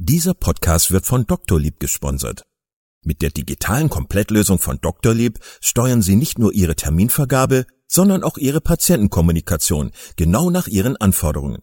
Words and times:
Dieser 0.00 0.32
Podcast 0.32 0.92
wird 0.92 1.06
von 1.06 1.26
Doktorlieb 1.26 1.80
gesponsert. 1.80 2.44
Mit 3.04 3.20
der 3.20 3.30
digitalen 3.30 3.90
Komplettlösung 3.90 4.60
von 4.60 4.80
Doktorlieb 4.80 5.40
steuern 5.60 6.02
Sie 6.02 6.14
nicht 6.14 6.38
nur 6.38 6.52
Ihre 6.52 6.76
Terminvergabe, 6.76 7.66
sondern 7.88 8.22
auch 8.22 8.38
Ihre 8.38 8.60
Patientenkommunikation 8.60 9.90
genau 10.14 10.50
nach 10.50 10.68
Ihren 10.68 10.96
Anforderungen. 10.96 11.62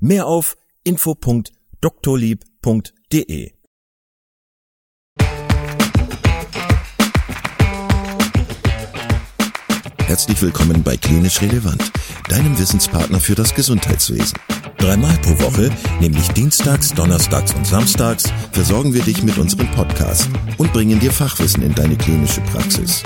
Mehr 0.00 0.26
auf 0.26 0.56
info.doktorlieb.de 0.82 3.52
Herzlich 10.04 10.42
willkommen 10.42 10.82
bei 10.82 10.96
Klinisch 10.96 11.40
Relevant, 11.42 11.92
deinem 12.28 12.58
Wissenspartner 12.58 13.20
für 13.20 13.36
das 13.36 13.54
Gesundheitswesen. 13.54 14.36
Dreimal 14.78 15.18
pro 15.18 15.38
Woche, 15.44 15.70
nämlich 16.00 16.26
Dienstags, 16.28 16.94
Donnerstags 16.94 17.52
und 17.54 17.66
Samstags, 17.66 18.32
versorgen 18.52 18.94
wir 18.94 19.02
dich 19.02 19.22
mit 19.22 19.36
unserem 19.36 19.70
Podcast 19.72 20.30
und 20.56 20.72
bringen 20.72 20.98
dir 21.00 21.10
Fachwissen 21.10 21.62
in 21.62 21.74
deine 21.74 21.96
klinische 21.96 22.40
Praxis. 22.52 23.02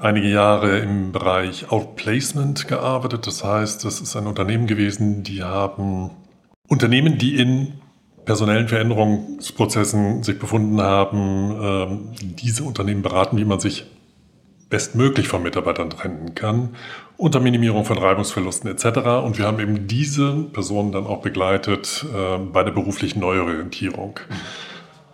einige 0.00 0.28
Jahre 0.28 0.80
im 0.80 1.12
Bereich 1.12 1.70
Outplacement 1.70 2.66
gearbeitet. 2.66 3.28
Das 3.28 3.44
heißt, 3.44 3.84
das 3.84 4.00
ist 4.00 4.16
ein 4.16 4.26
Unternehmen 4.26 4.66
gewesen, 4.66 5.22
die 5.22 5.44
haben 5.44 6.10
Unternehmen, 6.68 7.16
die 7.16 7.36
in 7.36 7.74
personellen 8.24 8.66
Veränderungsprozessen 8.66 10.24
sich 10.24 10.40
befunden 10.40 10.80
haben, 10.80 11.62
äh, 11.62 12.22
diese 12.42 12.64
Unternehmen 12.64 13.02
beraten, 13.02 13.36
wie 13.36 13.44
man 13.44 13.60
sich 13.60 13.86
bestmöglich 14.72 15.28
von 15.28 15.42
Mitarbeitern 15.42 15.90
trennen 15.90 16.34
kann, 16.34 16.70
unter 17.18 17.40
Minimierung 17.40 17.84
von 17.84 17.98
Reibungsverlusten 17.98 18.70
etc. 18.70 19.00
Und 19.22 19.36
wir 19.36 19.46
haben 19.46 19.60
eben 19.60 19.86
diese 19.86 20.32
Personen 20.50 20.92
dann 20.92 21.06
auch 21.06 21.20
begleitet 21.20 22.06
äh, 22.10 22.38
bei 22.38 22.64
der 22.64 22.72
beruflichen 22.72 23.20
Neuorientierung. 23.20 24.18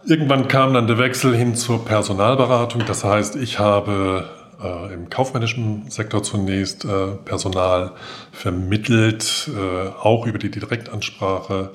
Irgendwann 0.06 0.46
kam 0.46 0.74
dann 0.74 0.86
der 0.86 0.98
Wechsel 0.98 1.34
hin 1.36 1.56
zur 1.56 1.84
Personalberatung. 1.84 2.84
Das 2.86 3.02
heißt, 3.02 3.34
ich 3.34 3.58
habe 3.58 4.30
äh, 4.62 4.94
im 4.94 5.10
kaufmännischen 5.10 5.90
Sektor 5.90 6.22
zunächst 6.22 6.84
äh, 6.84 7.16
Personal 7.24 7.90
vermittelt, 8.30 9.50
äh, 9.52 9.88
auch 10.00 10.24
über 10.24 10.38
die 10.38 10.52
Direktansprache 10.52 11.72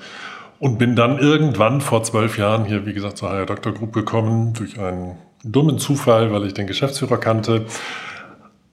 und 0.58 0.78
bin 0.78 0.96
dann 0.96 1.18
irgendwann 1.18 1.82
vor 1.82 2.02
zwölf 2.02 2.38
Jahren 2.38 2.64
hier, 2.64 2.86
wie 2.86 2.94
gesagt, 2.94 3.18
zur 3.18 3.28
HR 3.28 3.44
Dr. 3.44 3.74
Group 3.74 3.92
gekommen 3.92 4.54
durch 4.54 4.80
einen 4.80 5.18
dummen 5.44 5.78
Zufall, 5.78 6.32
weil 6.32 6.46
ich 6.46 6.54
den 6.54 6.66
Geschäftsführer 6.66 7.18
kannte, 7.18 7.66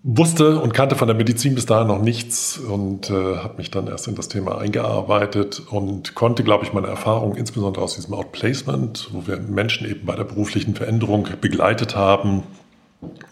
wusste 0.04 0.60
und 0.60 0.74
kannte 0.74 0.96
von 0.96 1.08
der 1.08 1.16
Medizin 1.16 1.54
bis 1.54 1.68
dahin 1.68 1.88
noch 1.88 2.02
nichts 2.02 2.58
und 2.58 3.10
äh, 3.10 3.38
habe 3.38 3.58
mich 3.58 3.70
dann 3.70 3.88
erst 3.88 4.08
in 4.08 4.16
das 4.16 4.30
Thema 4.30 4.58
eingearbeitet 4.58 5.62
und 5.70 6.16
konnte, 6.16 6.44
glaube 6.44 6.66
ich, 6.66 6.74
meine 6.74 6.88
Erfahrungen 6.88 7.36
insbesondere 7.36 7.84
aus 7.84 7.96
diesem 7.96 8.16
Outplacement, 8.16 9.10
wo 9.12 9.28
wir 9.28 9.38
Menschen 9.38 9.88
eben 9.88 10.06
bei 10.06 10.16
der 10.16 10.24
beruflichen 10.24 10.74
Veränderung 10.74 11.28
begleitet 11.40 11.96
haben, 11.96 12.44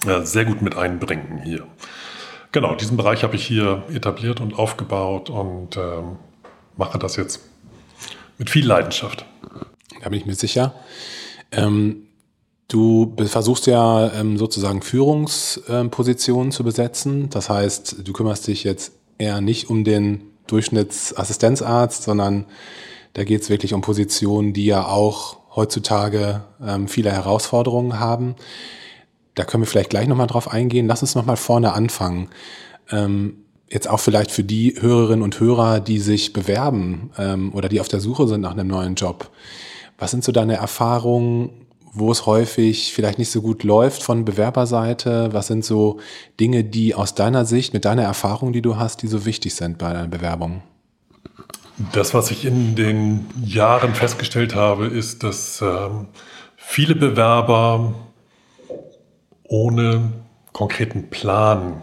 äh, 0.05 0.21
sehr 0.21 0.45
gut 0.45 0.61
mit 0.61 0.77
einbringen 0.77 1.41
hier. 1.43 1.65
Genau, 2.51 2.75
diesen 2.75 2.97
Bereich 2.97 3.23
habe 3.23 3.35
ich 3.35 3.45
hier 3.45 3.83
etabliert 3.91 4.39
und 4.39 4.57
aufgebaut 4.57 5.29
und 5.29 5.75
äh, 5.75 6.01
mache 6.77 6.99
das 6.99 7.15
jetzt 7.15 7.41
mit 8.37 8.49
viel 8.49 8.65
Leidenschaft. 8.65 9.25
Da 10.01 10.09
bin 10.09 10.19
ich 10.19 10.25
mir 10.25 10.35
sicher. 10.35 10.73
Ähm, 11.51 12.08
Du 12.69 13.15
versuchst 13.25 13.65
ja 13.65 14.13
ähm, 14.13 14.37
sozusagen 14.37 14.83
Führungspositionen 14.83 16.51
zu 16.51 16.63
besetzen. 16.63 17.29
Das 17.31 17.49
heißt, 17.49 18.07
du 18.07 18.13
kümmerst 18.13 18.47
dich 18.47 18.63
jetzt 18.63 18.93
eher 19.17 19.41
nicht 19.41 19.71
um 19.71 19.83
den 19.83 20.21
Durchschnittsassistenzarzt, 20.45 22.03
sondern 22.03 22.45
da 23.13 23.23
geht 23.23 23.41
es 23.41 23.49
wirklich 23.49 23.73
um 23.73 23.81
Positionen, 23.81 24.53
die 24.53 24.65
ja 24.65 24.85
auch 24.85 25.37
heutzutage 25.55 26.43
ähm, 26.63 26.87
viele 26.87 27.11
Herausforderungen 27.11 27.99
haben. 27.99 28.35
Da 29.33 29.45
können 29.45 29.63
wir 29.63 29.67
vielleicht 29.67 29.89
gleich 29.89 30.07
nochmal 30.07 30.27
drauf 30.27 30.51
eingehen. 30.51 30.85
Lass 30.85 31.01
uns 31.01 31.15
nochmal 31.15 31.37
vorne 31.37 31.73
anfangen. 31.73 32.29
Ähm, 32.91 33.45
jetzt 33.67 33.89
auch 33.89 33.99
vielleicht 33.99 34.29
für 34.29 34.43
die 34.43 34.75
Hörerinnen 34.79 35.23
und 35.23 35.39
Hörer, 35.39 35.79
die 35.79 35.97
sich 35.97 36.33
bewerben 36.33 37.11
oder 37.53 37.69
die 37.69 37.79
auf 37.79 37.87
der 37.87 37.99
Suche 37.99 38.27
sind 38.27 38.41
nach 38.41 38.53
einem 38.53 38.67
neuen 38.67 38.95
Job. 38.95 39.29
Was 39.99 40.09
sind 40.09 40.23
so 40.23 40.31
deine 40.31 40.55
Erfahrungen? 40.55 41.68
Wo 41.93 42.11
es 42.11 42.25
häufig 42.25 42.93
vielleicht 42.93 43.19
nicht 43.19 43.31
so 43.31 43.41
gut 43.41 43.63
läuft 43.63 44.03
von 44.03 44.25
Bewerberseite? 44.25 45.29
Was 45.31 45.47
sind 45.47 45.65
so 45.65 45.99
Dinge, 46.39 46.63
die 46.63 46.95
aus 46.95 47.15
deiner 47.15 47.45
Sicht, 47.45 47.73
mit 47.73 47.85
deiner 47.85 48.03
Erfahrung, 48.03 48.53
die 48.53 48.61
du 48.61 48.77
hast, 48.77 49.01
die 49.01 49.07
so 49.07 49.25
wichtig 49.25 49.55
sind 49.55 49.77
bei 49.77 49.87
einer 49.87 50.07
Bewerbung? 50.07 50.61
Das, 51.93 52.13
was 52.13 52.29
ich 52.31 52.45
in 52.45 52.75
den 52.75 53.25
Jahren 53.43 53.95
festgestellt 53.95 54.53
habe, 54.53 54.87
ist, 54.87 55.23
dass 55.23 55.61
ähm, 55.61 56.07
viele 56.57 56.95
Bewerber 56.95 57.93
ohne 59.43 60.11
konkreten 60.51 61.09
Plan 61.09 61.81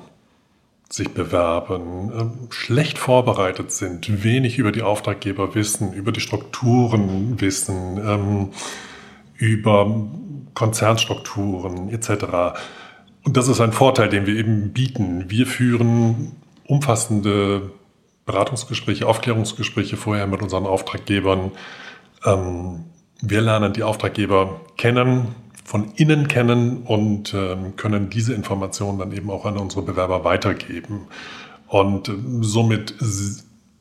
sich 0.89 1.13
bewerben, 1.13 2.13
ähm, 2.19 2.33
schlecht 2.51 2.99
vorbereitet 2.99 3.73
sind, 3.73 4.23
wenig 4.23 4.59
über 4.59 4.71
die 4.71 4.83
Auftraggeber 4.83 5.55
wissen, 5.55 5.93
über 5.93 6.13
die 6.13 6.21
Strukturen 6.21 7.41
wissen, 7.41 7.99
ähm, 7.99 8.51
über 9.39 10.09
Konzernstrukturen 10.55 11.91
etc. 11.91 12.59
Und 13.25 13.37
das 13.37 13.49
ist 13.49 13.61
ein 13.61 13.73
Vorteil, 13.73 14.09
den 14.09 14.27
wir 14.27 14.37
eben 14.37 14.73
bieten. 14.73 15.27
Wir 15.29 15.47
führen 15.47 16.33
umfassende 16.67 17.71
Beratungsgespräche, 18.25 19.07
Aufklärungsgespräche 19.07 19.97
vorher 19.97 20.27
mit 20.27 20.43
unseren 20.43 20.67
Auftraggebern. 20.67 21.53
Ähm, 22.25 22.85
wir 23.21 23.41
lernen 23.41 23.73
die 23.73 23.83
Auftraggeber 23.83 24.61
kennen, 24.77 25.35
von 25.65 25.93
innen 25.97 26.29
kennen 26.29 26.83
und 26.83 27.35
ähm, 27.35 27.77
können 27.77 28.11
diese 28.11 28.35
Informationen 28.35 28.99
dann 28.99 29.13
eben 29.13 29.31
auch 29.31 29.47
an 29.47 29.57
unsere 29.57 29.83
Bewerber 29.83 30.25
weitergeben. 30.25 31.09
Und 31.69 32.09
ähm, 32.09 32.43
somit 32.43 32.95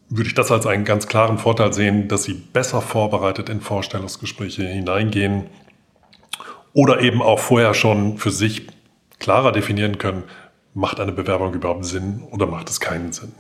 würde 0.10 0.28
ich 0.28 0.36
das 0.36 0.52
als 0.52 0.68
einen 0.68 0.86
ganz 0.86 1.08
klaren 1.08 1.38
Vorteil 1.38 1.74
sehen, 1.74 2.08
dass 2.08 2.24
sie 2.24 2.34
besser 2.34 2.82
vorbereitet 2.82 3.50
in 3.50 3.62
Vorstellungsgespräche 3.62 4.64
hineingehen 4.64 5.46
oder 6.74 7.02
eben 7.02 7.22
auch 7.22 7.40
vorher 7.40 7.74
schon 7.74 8.18
für 8.18 8.32
sich 8.32 8.68
klarer 9.20 9.52
definieren 9.52 9.98
können, 9.98 10.24
macht 10.74 11.00
eine 11.00 11.14
Bewerbung 11.14 11.54
überhaupt 11.54 11.86
Sinn 11.86 12.24
oder 12.32 12.46
macht 12.46 12.70
es 12.70 12.80
keinen 12.80 13.14
Sinn. 13.14 13.32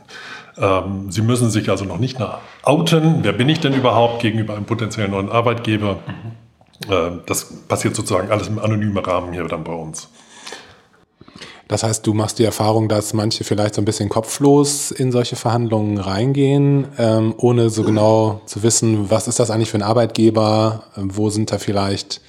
Ähm, 0.57 1.11
sie 1.11 1.21
müssen 1.21 1.49
sich 1.49 1.69
also 1.69 1.85
noch 1.85 1.99
nicht 1.99 2.17
nach 2.17 2.39
outen, 2.63 3.19
wer 3.23 3.33
bin 3.33 3.49
ich 3.49 3.59
denn 3.59 3.73
überhaupt 3.73 4.21
gegenüber 4.21 4.55
einem 4.55 4.65
potenziellen 4.65 5.11
neuen 5.11 5.29
Arbeitgeber. 5.29 5.99
Mhm. 6.07 6.91
Äh, 6.91 7.21
das 7.25 7.45
passiert 7.67 7.95
sozusagen 7.95 8.31
alles 8.31 8.47
im 8.47 8.57
anonymen 8.57 8.97
Rahmen 8.97 9.33
hier 9.33 9.43
dann 9.45 9.65
bei 9.65 9.73
uns. 9.73 10.09
Das 11.67 11.83
heißt, 11.83 12.05
du 12.05 12.13
machst 12.13 12.37
die 12.37 12.43
Erfahrung, 12.43 12.87
dass 12.87 13.13
manche 13.13 13.43
vielleicht 13.43 13.75
so 13.75 13.81
ein 13.81 13.85
bisschen 13.85 14.07
kopflos 14.07 14.91
in 14.91 15.11
solche 15.11 15.35
Verhandlungen 15.35 15.97
reingehen, 15.97 16.87
ähm, 16.97 17.33
ohne 17.37 17.69
so 17.69 17.83
genau 17.83 18.41
zu 18.45 18.61
wissen, 18.61 19.09
was 19.09 19.27
ist 19.27 19.39
das 19.39 19.49
eigentlich 19.49 19.71
für 19.71 19.77
ein 19.77 19.83
Arbeitgeber, 19.83 20.83
ähm, 20.95 21.15
wo 21.15 21.29
sind 21.29 21.51
da 21.51 21.57
vielleicht 21.57 22.21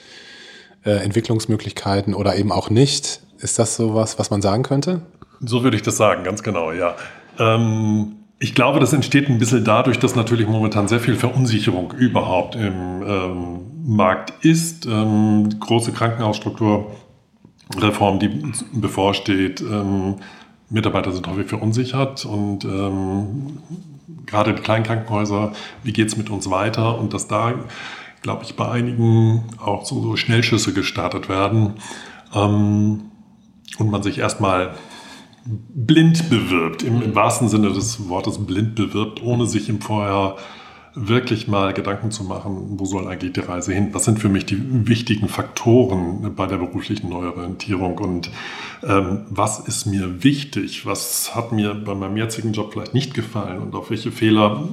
äh, 0.85 0.93
Entwicklungsmöglichkeiten 0.93 2.15
oder 2.15 2.37
eben 2.37 2.51
auch 2.51 2.71
nicht. 2.71 3.21
Ist 3.39 3.59
das 3.59 3.77
so 3.77 3.95
was, 3.95 4.19
was 4.19 4.31
man 4.31 4.41
sagen 4.41 4.63
könnte? 4.63 5.03
So 5.41 5.63
würde 5.63 5.77
ich 5.77 5.83
das 5.83 5.99
sagen, 5.99 6.25
ganz 6.25 6.43
genau, 6.43 6.73
ja. 6.73 6.95
Ähm, 7.39 8.17
ich 8.39 8.55
glaube, 8.55 8.81
das 8.81 8.93
entsteht 8.93 9.29
ein 9.29 9.39
bisschen 9.39 9.65
dadurch, 9.65 9.99
dass 9.99 10.15
natürlich 10.15 10.47
momentan 10.47 10.89
sehr 10.89 11.01
viel 11.01 11.17
Verunsicherung 11.17 11.93
überhaupt 11.93 12.55
im 12.55 13.03
ähm, 13.03 13.61
Markt 13.85 14.33
ist. 14.45 14.87
Ähm, 14.87 15.49
große 15.59 15.93
Krankenhausstrukturreform, 17.71 18.19
die 18.19 18.53
bevorsteht. 18.73 19.61
Ähm, 19.61 20.17
Mitarbeiter 20.69 21.13
sind 21.13 21.27
häufig 21.29 21.47
verunsichert 21.47 22.25
und 22.25 22.65
ähm, 22.65 23.59
gerade 24.27 24.55
die 24.55 24.63
kleinen 24.63 24.85
Krankenhäuser, 24.85 25.53
wie 25.85 25.93
geht 25.93 26.09
es 26.09 26.17
mit 26.17 26.29
uns 26.29 26.51
weiter? 26.51 26.99
Und 26.99 27.15
dass 27.15 27.29
da, 27.29 27.55
glaube 28.23 28.43
ich, 28.45 28.57
bei 28.57 28.69
einigen 28.69 29.45
auch 29.59 29.85
so, 29.85 30.03
so 30.03 30.17
Schnellschüsse 30.17 30.73
gestartet 30.73 31.29
werden 31.29 31.75
ähm, 32.35 33.03
und 33.79 33.91
man 33.91 34.03
sich 34.03 34.19
erstmal 34.19 34.75
blind 35.45 36.29
bewirbt, 36.29 36.83
im, 36.83 37.01
im, 37.03 37.15
wahrsten 37.15 37.49
Sinne 37.49 37.73
des 37.73 38.09
Wortes 38.09 38.45
blind 38.45 38.75
bewirbt, 38.75 39.23
ohne 39.23 39.47
sich 39.47 39.69
im 39.69 39.81
Vorher 39.81 40.37
wirklich 40.97 41.47
mal 41.47 41.75
Gedanken 41.75 42.11
zu 42.11 42.25
machen, 42.25 42.79
wo 42.79 42.87
soll 42.87 43.07
eigentlich 43.07 43.35
die 43.35 43.41
Reise 43.41 43.75
hin? 43.75 43.91
Was 43.93 44.07
sind 44.07 44.19
für 44.19 44.31
mich 44.31 44.47
die 44.47 44.89
wichtigen 44.89 45.29
Faktoren 45.29 46.35
bei 46.35 46.47
der 46.47 46.57
beruflichen 46.57 47.11
Neuorientierung 47.11 47.99
und 47.99 48.31
ähm, 48.83 49.27
was 49.29 49.61
ist 49.61 49.85
mir 49.85 50.25
wichtig? 50.25 50.87
Was 50.87 51.35
hat 51.35 51.53
mir 51.53 51.75
bei 51.75 51.95
meinem 51.95 52.17
jetzigen 52.17 52.53
Job 52.53 52.73
vielleicht 52.73 52.95
nicht 52.95 53.13
gefallen 53.13 53.61
und 53.61 53.75
auf 53.75 53.91
welche 53.91 54.11
Fehler 54.11 54.69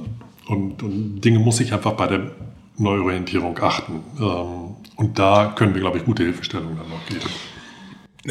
und, 0.48 0.82
und 0.82 1.20
Dinge 1.20 1.38
muss 1.38 1.60
ich 1.60 1.74
einfach 1.74 1.92
bei 1.92 2.06
der 2.06 2.30
Neuorientierung 2.78 3.58
achten? 3.60 4.00
Ähm, 4.18 4.76
und 4.96 5.18
da 5.18 5.52
können 5.54 5.74
wir, 5.74 5.82
glaube 5.82 5.98
ich, 5.98 6.04
gute 6.04 6.22
Hilfestellungen 6.22 6.78
dann 6.78 6.88
noch 6.88 7.04
geben. 7.06 7.30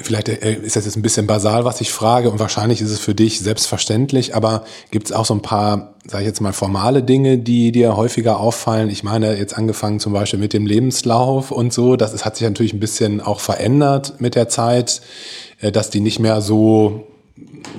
Vielleicht 0.02 0.28
äh, 0.28 0.54
ist 0.54 0.76
das 0.76 0.86
jetzt 0.86 0.96
ein 0.96 1.04
bisschen 1.04 1.28
basal, 1.28 1.66
was 1.66 1.80
ich 1.80 1.92
frage, 1.92 2.32
und 2.32 2.40
wahrscheinlich 2.40 2.82
ist 2.82 2.90
es 2.90 3.00
für 3.00 3.14
dich 3.14 3.40
selbstverständlich, 3.40 4.36
aber 4.36 4.64
gibt 4.90 5.08
es 5.08 5.12
auch 5.12 5.26
so 5.26 5.36
ein 5.36 5.44
paar, 5.44 5.94
sage 6.08 6.24
ich 6.24 6.28
jetzt 6.28 6.42
mal, 6.42 6.52
formale 6.52 7.04
Dinge, 7.04 7.38
die 7.38 7.72
dir 7.72 7.96
häufiger 7.96 8.40
auffallen? 8.40 8.90
Ich 8.90 9.04
meine, 9.04 9.38
jetzt 9.38 9.56
angefangen 9.56 10.00
zum 10.00 10.12
Beispiel 10.12 10.40
mit 10.40 10.54
dem 10.54 10.66
Lebenslauf 10.66 11.52
und 11.52 11.74
so, 11.74 11.96
das 11.96 12.14
ist, 12.14 12.26
hat 12.26 12.38
sich 12.38 12.48
natürlich 12.48 12.74
ein 12.74 12.80
bisschen 12.80 13.22
auch 13.22 13.40
verändert 13.40 14.16
mit 14.20 14.34
der 14.34 14.50
Zeit, 14.50 15.02
äh, 15.62 15.72
dass 15.72 15.92
die 15.92 16.00
nicht 16.00 16.18
mehr 16.18 16.42
so 16.42 17.08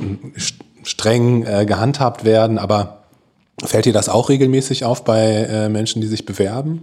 äh, 0.01 0.41
streng 0.85 1.45
gehandhabt 1.67 2.27
werden, 2.27 2.59
aber 2.59 3.05
fällt 3.65 3.87
dir 3.87 3.95
das 3.95 4.11
auch 4.11 4.29
regelmäßig 4.29 4.85
auf 4.85 5.03
bei 5.03 5.71
Menschen, 5.71 6.03
die 6.03 6.07
sich 6.07 6.27
bewerben? 6.27 6.83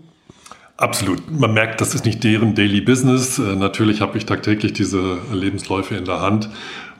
Absolut. 0.82 1.30
Man 1.30 1.54
merkt, 1.54 1.80
das 1.80 1.94
ist 1.94 2.06
nicht 2.06 2.24
deren 2.24 2.56
Daily 2.56 2.82
Business. 2.82 3.38
Äh, 3.38 3.56
natürlich 3.56 4.02
habe 4.02 4.18
ich 4.18 4.26
tagtäglich 4.26 4.74
diese 4.74 5.20
Lebensläufe 5.32 5.94
in 5.96 6.06
der 6.06 6.22
Hand 6.22 6.50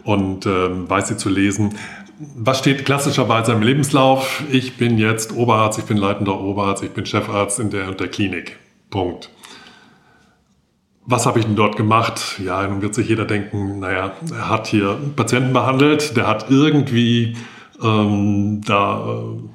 und 0.04 0.46
ähm, 0.46 0.88
weiß 0.88 1.08
sie 1.08 1.18
zu 1.18 1.30
lesen. 1.30 1.74
Was 2.36 2.60
steht 2.60 2.86
klassischerweise 2.86 3.54
im 3.54 3.64
Lebenslauf? 3.64 4.44
Ich 4.52 4.78
bin 4.78 5.00
jetzt 5.00 5.36
Oberarzt, 5.36 5.80
ich 5.80 5.86
bin 5.86 5.98
leitender 5.98 6.40
Oberarzt, 6.40 6.84
ich 6.84 6.92
bin 6.92 7.08
Chefarzt 7.08 7.60
in 7.60 7.72
der 7.72 7.88
und 7.88 8.00
der 8.00 8.08
Klinik. 8.08 8.60
Punkt. 8.92 9.32
Was 11.08 11.26
habe 11.26 11.40
ich 11.40 11.46
denn 11.46 11.56
dort 11.56 11.76
gemacht? 11.76 12.40
Ja, 12.46 12.68
nun 12.68 12.84
wird 12.84 12.94
sich 12.94 13.10
jeder 13.10 13.26
denken, 13.26 13.80
naja, 13.80 14.12
er 14.32 14.48
hat 14.48 14.68
hier 14.68 15.00
Patienten 15.16 15.54
behandelt, 15.54 16.16
der 16.16 16.28
hat 16.28 16.52
irgendwie 16.52 17.36
ähm, 17.82 18.62
da 18.64 19.08
äh, 19.08 19.51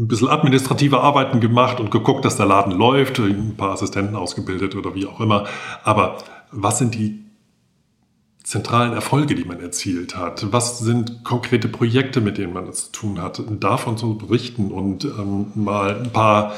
ein 0.00 0.08
bisschen 0.08 0.28
administrative 0.28 1.00
Arbeiten 1.00 1.40
gemacht 1.40 1.78
und 1.78 1.90
geguckt, 1.90 2.24
dass 2.24 2.36
der 2.36 2.46
Laden 2.46 2.72
läuft, 2.72 3.18
ein 3.18 3.54
paar 3.56 3.72
Assistenten 3.72 4.16
ausgebildet 4.16 4.74
oder 4.74 4.94
wie 4.94 5.06
auch 5.06 5.20
immer. 5.20 5.46
Aber 5.84 6.16
was 6.50 6.78
sind 6.78 6.94
die 6.94 7.22
zentralen 8.42 8.94
Erfolge, 8.94 9.34
die 9.34 9.44
man 9.44 9.60
erzielt 9.60 10.16
hat? 10.16 10.52
Was 10.52 10.78
sind 10.78 11.22
konkrete 11.22 11.68
Projekte, 11.68 12.22
mit 12.22 12.38
denen 12.38 12.54
man 12.54 12.66
es 12.66 12.86
zu 12.86 12.92
tun 12.92 13.22
hat? 13.22 13.42
Davon 13.60 13.98
zu 13.98 14.16
berichten 14.16 14.70
und 14.72 15.04
ähm, 15.04 15.52
mal 15.54 16.00
ein 16.02 16.10
paar 16.10 16.54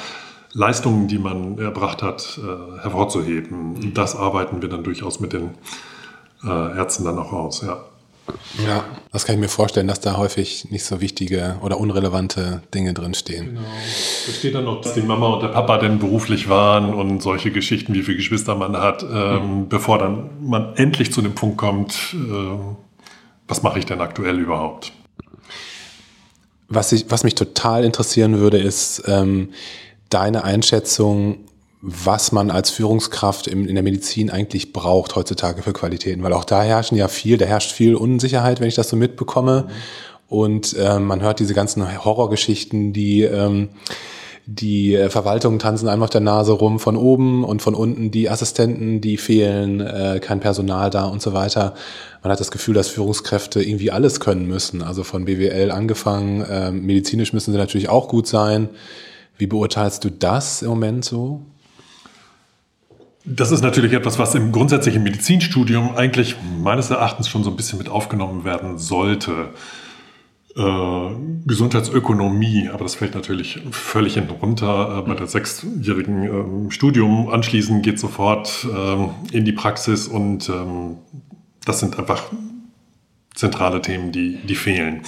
Leistungen, 0.52 1.08
die 1.08 1.18
man 1.18 1.58
erbracht 1.58 2.02
hat, 2.02 2.38
äh, 2.38 2.80
hervorzuheben. 2.80 3.92
Das 3.92 4.14
arbeiten 4.14 4.62
wir 4.62 4.68
dann 4.68 4.84
durchaus 4.84 5.18
mit 5.18 5.32
den 5.32 5.50
äh, 6.44 6.76
Ärzten 6.76 7.04
dann 7.04 7.18
auch 7.18 7.32
aus, 7.32 7.62
ja. 7.62 7.84
Ja, 8.66 8.84
das 9.12 9.24
kann 9.24 9.34
ich 9.34 9.40
mir 9.40 9.48
vorstellen, 9.48 9.88
dass 9.88 10.00
da 10.00 10.16
häufig 10.16 10.70
nicht 10.70 10.84
so 10.84 11.00
wichtige 11.00 11.56
oder 11.62 11.78
unrelevante 11.78 12.62
Dinge 12.74 12.94
drinstehen. 12.94 13.46
Genau. 13.46 13.60
Da 14.26 14.32
steht 14.32 14.54
dann 14.54 14.64
noch, 14.64 14.80
dass 14.80 14.94
die 14.94 15.02
Mama 15.02 15.34
und 15.34 15.42
der 15.42 15.48
Papa 15.48 15.78
denn 15.78 15.98
beruflich 15.98 16.48
waren 16.48 16.92
und 16.94 17.22
solche 17.22 17.50
Geschichten, 17.50 17.94
wie 17.94 18.02
viele 18.02 18.16
Geschwister 18.16 18.54
man 18.54 18.76
hat, 18.76 19.02
ähm, 19.02 19.08
mhm. 19.60 19.68
bevor 19.68 19.98
dann 19.98 20.30
man 20.40 20.76
endlich 20.76 21.12
zu 21.12 21.22
dem 21.22 21.34
Punkt 21.34 21.56
kommt, 21.56 22.14
äh, 22.14 22.58
was 23.48 23.62
mache 23.62 23.78
ich 23.78 23.86
denn 23.86 24.00
aktuell 24.00 24.38
überhaupt? 24.38 24.92
Was, 26.68 26.92
ich, 26.92 27.06
was 27.08 27.24
mich 27.24 27.34
total 27.34 27.84
interessieren 27.84 28.38
würde, 28.38 28.58
ist 28.58 29.02
ähm, 29.06 29.50
deine 30.08 30.44
Einschätzung 30.44 31.38
was 31.82 32.30
man 32.30 32.50
als 32.50 32.70
Führungskraft 32.70 33.48
in, 33.48 33.66
in 33.66 33.74
der 33.74 33.82
Medizin 33.82 34.30
eigentlich 34.30 34.72
braucht 34.72 35.16
heutzutage 35.16 35.62
für 35.62 35.72
Qualitäten, 35.72 36.22
weil 36.22 36.32
auch 36.32 36.44
da 36.44 36.62
herrschen 36.62 36.96
ja 36.96 37.08
viel, 37.08 37.36
da 37.36 37.44
herrscht 37.44 37.72
viel 37.72 37.96
Unsicherheit, 37.96 38.60
wenn 38.60 38.68
ich 38.68 38.76
das 38.76 38.88
so 38.88 38.96
mitbekomme. 38.96 39.66
Und 40.28 40.74
äh, 40.78 40.98
man 40.98 41.20
hört 41.20 41.40
diese 41.40 41.54
ganzen 41.54 42.04
Horrorgeschichten, 42.04 42.92
die 42.92 43.22
ähm, 43.22 43.70
die 44.46 44.94
äh, 44.94 45.08
Verwaltungen 45.08 45.58
tanzen 45.58 45.88
einem 45.88 46.02
auf 46.02 46.10
der 46.10 46.20
Nase 46.20 46.52
rum 46.52 46.80
von 46.80 46.96
oben 46.96 47.44
und 47.44 47.62
von 47.62 47.74
unten 47.74 48.10
die 48.10 48.28
Assistenten, 48.28 49.00
die 49.00 49.16
fehlen, 49.16 49.80
äh, 49.80 50.20
kein 50.20 50.40
Personal 50.40 50.90
da 50.90 51.04
und 51.04 51.22
so 51.22 51.32
weiter. 51.32 51.74
Man 52.22 52.32
hat 52.32 52.40
das 52.40 52.50
Gefühl, 52.50 52.74
dass 52.74 52.88
Führungskräfte 52.88 53.62
irgendwie 53.62 53.92
alles 53.92 54.18
können 54.18 54.46
müssen. 54.48 54.82
Also 54.82 55.04
von 55.04 55.26
BWL 55.26 55.70
angefangen, 55.70 56.42
äh, 56.42 56.72
medizinisch 56.72 57.32
müssen 57.32 57.52
sie 57.52 57.58
natürlich 57.58 57.88
auch 57.88 58.08
gut 58.08 58.26
sein. 58.26 58.68
Wie 59.38 59.46
beurteilst 59.46 60.04
du 60.04 60.10
das 60.10 60.62
im 60.62 60.70
Moment 60.70 61.04
so? 61.04 61.42
Das 63.24 63.52
ist 63.52 63.62
natürlich 63.62 63.92
etwas, 63.92 64.18
was 64.18 64.34
im 64.34 64.50
grundsätzlichen 64.50 65.02
Medizinstudium 65.02 65.94
eigentlich 65.94 66.36
meines 66.60 66.90
Erachtens 66.90 67.28
schon 67.28 67.44
so 67.44 67.50
ein 67.50 67.56
bisschen 67.56 67.78
mit 67.78 67.88
aufgenommen 67.88 68.44
werden 68.44 68.78
sollte. 68.78 69.50
Äh, 70.56 71.10
Gesundheitsökonomie, 71.46 72.68
aber 72.68 72.82
das 72.82 72.96
fällt 72.96 73.14
natürlich 73.14 73.60
völlig 73.70 74.14
hinten 74.14 74.32
runter. 74.32 74.98
Äh, 74.98 75.08
bei 75.08 75.14
der 75.14 75.26
sechsjährigen 75.26 76.68
äh, 76.68 76.70
Studium 76.70 77.28
anschließend 77.30 77.82
geht 77.82 77.98
sofort 77.98 78.66
ähm, 78.70 79.10
in 79.30 79.44
die 79.44 79.52
Praxis 79.52 80.08
und 80.08 80.48
ähm, 80.48 80.98
das 81.64 81.80
sind 81.80 81.98
einfach 81.98 82.24
zentrale 83.34 83.80
Themen, 83.80 84.12
die, 84.12 84.38
die 84.44 84.56
fehlen. 84.56 85.02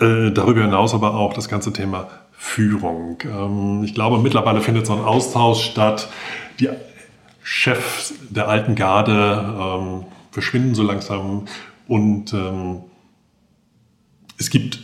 Äh, 0.00 0.32
darüber 0.32 0.62
hinaus 0.62 0.94
aber 0.94 1.14
auch 1.14 1.34
das 1.34 1.48
ganze 1.48 1.72
Thema 1.72 2.08
Führung. 2.32 3.18
Ähm, 3.24 3.84
ich 3.84 3.94
glaube, 3.94 4.18
mittlerweile 4.18 4.60
findet 4.60 4.86
so 4.86 4.94
ein 4.94 5.04
Austausch 5.04 5.62
statt. 5.62 6.08
Die 6.58 6.68
Chefs 7.52 8.14
der 8.30 8.46
alten 8.46 8.76
Garde 8.76 9.12
ähm, 9.60 10.04
verschwinden 10.30 10.76
so 10.76 10.84
langsam 10.84 11.46
und 11.88 12.32
ähm, 12.32 12.82
es 14.38 14.50
gibt 14.50 14.78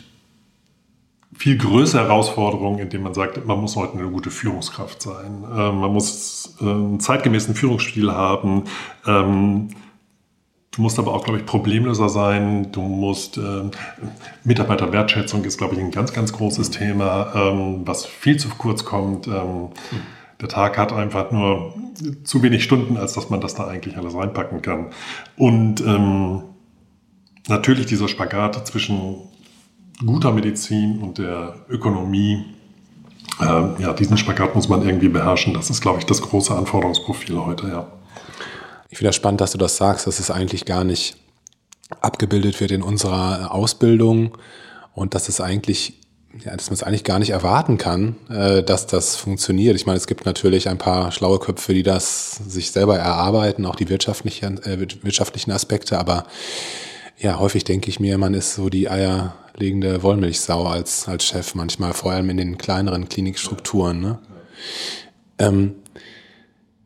viel 1.33 1.59
größere 1.59 2.03
Herausforderungen, 2.03 2.81
indem 2.81 3.05
man 3.05 3.15
sagt, 3.15 3.47
man 3.47 3.61
muss 3.61 3.77
heute 3.77 3.97
eine 3.97 4.09
gute 4.09 4.33
Führungskraft 4.33 5.01
sein. 5.01 5.45
Ähm, 5.45 5.79
man 5.79 5.93
muss 5.93 6.57
äh, 6.61 6.65
einen 6.65 6.99
zeitgemäßen 6.99 7.55
Führungsstil 7.55 8.11
haben. 8.11 8.65
Ähm, 9.07 9.69
du 10.73 10.83
musst 10.83 10.99
aber 10.99 11.15
auch, 11.15 11.23
glaube 11.23 11.39
ich, 11.39 11.47
Problemlöser 11.47 12.09
sein. 12.09 12.73
Du 12.73 12.83
musst 12.83 13.39
äh, 13.39 13.71
Mitarbeiterwertschätzung 14.43 15.45
ist, 15.45 15.57
glaube 15.57 15.77
ich, 15.77 15.81
ein 15.81 15.93
ganz, 15.93 16.13
ganz 16.13 16.33
großes 16.33 16.73
Thema, 16.73 17.33
ähm, 17.33 17.83
was 17.85 18.07
viel 18.07 18.39
zu 18.39 18.49
kurz 18.49 18.85
kommt. 18.85 19.29
Ähm, 19.29 19.69
der 20.41 20.49
Tag 20.49 20.77
hat 20.79 20.93
einfach 20.93 21.31
nur 21.31 21.75
zu 22.25 22.43
wenig 22.43 22.63
Stunden, 22.63 22.97
als 22.97 23.15
dass 23.15 23.31
man 23.31 23.41
das 23.41 23.55
da 23.55 23.67
eigentlich 23.67 23.97
alles 23.97 24.15
reinpacken 24.15 24.63
kann. 24.63 24.91
Und 25.37 25.81
ähm, 25.81 26.43
natürlich 27.49 27.87
dieser 27.87 28.09
Spagat 28.09 28.67
zwischen 28.67 29.17
guter 30.05 30.33
Medizin 30.33 30.99
und 30.99 31.19
der 31.19 31.55
Ökonomie, 31.69 32.45
ähm, 33.41 33.77
ja, 33.79 33.93
diesen 33.93 34.19
Spagat 34.19 34.55
muss 34.55 34.69
man 34.69 34.87
irgendwie 34.87 35.09
beherrschen. 35.09 35.55
Das 35.55 35.71
ist, 35.71 35.81
glaube 35.81 35.99
ich, 35.99 36.07
das 36.07 36.21
große 36.21 36.55
Anforderungsprofil 36.55 37.39
heute, 37.45 37.69
ja. 37.69 37.87
Ich 38.89 38.99
finde 38.99 39.09
das 39.09 39.17
spannend, 39.17 39.41
dass 39.41 39.53
du 39.53 39.59
das 39.59 39.77
sagst, 39.77 40.07
dass 40.07 40.21
es 40.21 40.31
eigentlich 40.31 40.65
gar 40.65 40.85
nicht 40.85 41.17
abgebildet 42.01 42.61
wird 42.61 42.73
in 42.73 42.83
unserer 42.83 43.53
Ausbildung 43.53 44.37
und 44.95 45.15
dass 45.15 45.29
es 45.29 45.41
eigentlich 45.41 46.01
ja, 46.45 46.55
dass 46.57 46.69
man 46.69 46.75
es 46.75 46.83
eigentlich 46.83 47.05
gar 47.05 47.19
nicht 47.19 47.31
erwarten 47.31 47.79
kann, 47.79 48.17
äh, 48.29 48.63
dass 48.63 48.87
das 48.87 49.17
funktioniert. 49.17 49.77
Ich 49.77 49.87
meine, 49.87 49.97
es 49.97 50.07
gibt 50.07 50.27
natürlich 50.27 50.69
ein 50.69 50.79
paar 50.79 51.13
schlaue 51.13 51.39
Köpfe, 51.39 51.75
die 51.75 51.83
das 51.83 52.33
sich 52.47 52.71
selber 52.71 52.99
erarbeiten, 52.99 53.67
auch 53.67 53.77
die 53.77 53.89
wirtschaftlichen, 53.89 54.63
äh, 54.63 54.79
wirtschaftlichen 55.03 55.53
Aspekte, 55.53 55.99
aber 55.99 56.27
ja, 57.19 57.39
häufig 57.39 57.65
denke 57.65 57.89
ich 57.89 57.99
mir, 57.99 58.19
man 58.19 58.35
ist 58.35 58.55
so 58.55 58.69
die 58.69 58.91
eierlegende 58.91 60.03
Wollmilchsau 60.03 60.67
als, 60.67 61.09
als 61.09 61.25
Chef 61.25 61.55
manchmal, 61.55 61.95
vor 61.95 62.13
allem 62.13 62.29
in 62.29 62.37
den 62.37 62.59
kleineren 62.59 63.09
Klinikstrukturen. 63.09 64.01
Ne? 64.01 64.19
Ähm, 65.39 65.77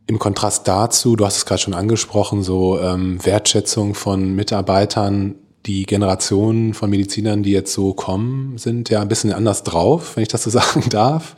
Im 0.07 0.21
Kontrast 0.21 0.69
dazu, 0.69 1.17
du 1.17 1.27
hast 1.27 1.37
es 1.37 1.47
gerade 1.47 1.61
schon 1.61 1.75
angesprochen, 1.75 2.45
so 2.45 2.79
ähm, 2.81 3.25
Wertschätzung 3.25 3.95
von 3.95 4.35
Mitarbeitern, 4.37 5.35
die 5.67 5.85
Generationen 5.85 6.75
von 6.75 6.91
Medizinern, 6.91 7.43
die 7.43 7.53
jetzt 7.53 7.73
so 7.73 7.93
kommen, 7.93 8.57
sind 8.59 8.89
ja 8.89 9.01
ein 9.01 9.09
bisschen 9.09 9.33
anders 9.33 9.63
drauf, 9.63 10.17
wenn 10.17 10.23
ich 10.23 10.29
das 10.29 10.45
so 10.45 10.51
sagen 10.61 10.89
darf. 10.91 11.37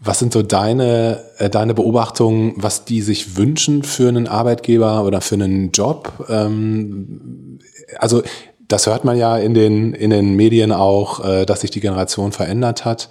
Was 0.00 0.18
sind 0.18 0.32
so 0.32 0.42
deine, 0.42 1.24
äh, 1.38 1.48
deine 1.48 1.72
Beobachtungen, 1.72 2.52
was 2.56 2.84
die 2.84 3.00
sich 3.00 3.36
wünschen 3.36 3.82
für 3.82 4.08
einen 4.08 4.28
Arbeitgeber 4.28 5.04
oder 5.04 5.20
für 5.20 5.36
einen 5.36 5.72
Job? 5.72 6.26
Ähm, 6.28 7.58
also 7.98 8.22
das 8.68 8.86
hört 8.86 9.04
man 9.04 9.16
ja 9.16 9.38
in 9.38 9.54
den, 9.54 9.94
in 9.94 10.10
den 10.10 10.36
Medien 10.36 10.72
auch, 10.72 11.24
äh, 11.24 11.46
dass 11.46 11.62
sich 11.62 11.70
die 11.70 11.80
Generation 11.80 12.32
verändert 12.32 12.84
hat. 12.84 13.08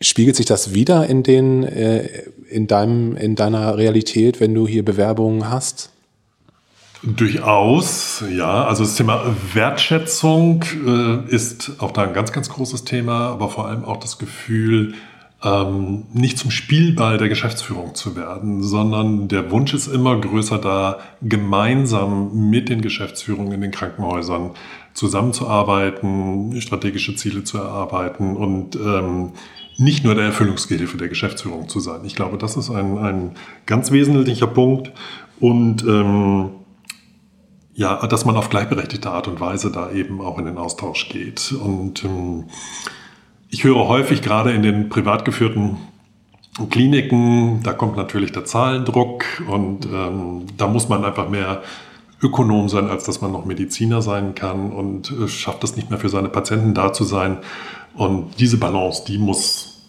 Spiegelt 0.00 0.36
sich 0.36 0.46
das 0.46 0.74
wieder 0.74 1.06
in 1.06 1.22
den, 1.22 1.62
äh, 1.62 2.24
in 2.50 2.66
deinem, 2.66 3.16
in 3.16 3.36
deiner 3.36 3.76
Realität, 3.76 4.40
wenn 4.40 4.54
du 4.54 4.66
hier 4.66 4.84
Bewerbungen 4.84 5.50
hast? 5.50 5.90
Durchaus, 7.02 8.22
ja. 8.30 8.64
Also 8.64 8.84
das 8.84 8.94
Thema 8.94 9.22
Wertschätzung 9.54 10.64
äh, 10.86 11.34
ist 11.34 11.72
auch 11.78 11.92
da 11.92 12.02
ein 12.02 12.12
ganz, 12.12 12.30
ganz 12.32 12.50
großes 12.50 12.84
Thema, 12.84 13.30
aber 13.30 13.48
vor 13.48 13.66
allem 13.66 13.84
auch 13.84 13.96
das 13.96 14.18
Gefühl, 14.18 14.94
ähm, 15.42 16.04
nicht 16.12 16.36
zum 16.36 16.50
Spielball 16.50 17.16
der 17.16 17.30
Geschäftsführung 17.30 17.94
zu 17.94 18.16
werden, 18.16 18.62
sondern 18.62 19.28
der 19.28 19.50
Wunsch 19.50 19.72
ist 19.72 19.86
immer 19.86 20.20
größer 20.20 20.58
da, 20.58 20.98
gemeinsam 21.22 22.50
mit 22.50 22.68
den 22.68 22.82
Geschäftsführungen 22.82 23.52
in 23.52 23.62
den 23.62 23.70
Krankenhäusern 23.70 24.50
zusammenzuarbeiten, 24.92 26.60
strategische 26.60 27.14
Ziele 27.16 27.44
zu 27.44 27.56
erarbeiten 27.56 28.36
und 28.36 28.76
ähm, 28.76 29.32
nicht 29.78 30.04
nur 30.04 30.14
der 30.14 30.24
Erfüllungsgehilfe 30.24 30.98
der 30.98 31.08
Geschäftsführung 31.08 31.70
zu 31.70 31.80
sein. 31.80 32.00
Ich 32.04 32.14
glaube, 32.14 32.36
das 32.36 32.58
ist 32.58 32.68
ein, 32.68 32.98
ein 32.98 33.30
ganz 33.64 33.90
wesentlicher 33.92 34.46
Punkt 34.46 34.92
und 35.38 35.82
ähm, 35.84 36.50
ja, 37.80 38.06
dass 38.06 38.26
man 38.26 38.36
auf 38.36 38.50
gleichberechtigte 38.50 39.10
Art 39.10 39.26
und 39.26 39.40
Weise 39.40 39.72
da 39.72 39.90
eben 39.90 40.20
auch 40.20 40.38
in 40.38 40.44
den 40.44 40.58
Austausch 40.58 41.08
geht. 41.08 41.50
Und 41.52 42.04
ähm, 42.04 42.44
ich 43.48 43.64
höre 43.64 43.88
häufig 43.88 44.20
gerade 44.20 44.52
in 44.52 44.62
den 44.62 44.90
privat 44.90 45.24
geführten 45.24 45.78
Kliniken, 46.68 47.62
da 47.62 47.72
kommt 47.72 47.96
natürlich 47.96 48.32
der 48.32 48.44
Zahlendruck 48.44 49.24
und 49.48 49.86
ähm, 49.86 50.44
da 50.58 50.66
muss 50.66 50.90
man 50.90 51.06
einfach 51.06 51.30
mehr 51.30 51.62
Ökonom 52.20 52.68
sein, 52.68 52.90
als 52.90 53.04
dass 53.04 53.22
man 53.22 53.32
noch 53.32 53.46
Mediziner 53.46 54.02
sein 54.02 54.34
kann 54.34 54.72
und 54.72 55.10
äh, 55.12 55.26
schafft 55.26 55.64
es 55.64 55.74
nicht 55.74 55.88
mehr 55.88 55.98
für 55.98 56.10
seine 56.10 56.28
Patienten 56.28 56.74
da 56.74 56.92
zu 56.92 57.04
sein. 57.04 57.38
Und 57.94 58.38
diese 58.40 58.58
Balance, 58.58 59.04
die 59.08 59.16
muss 59.16 59.86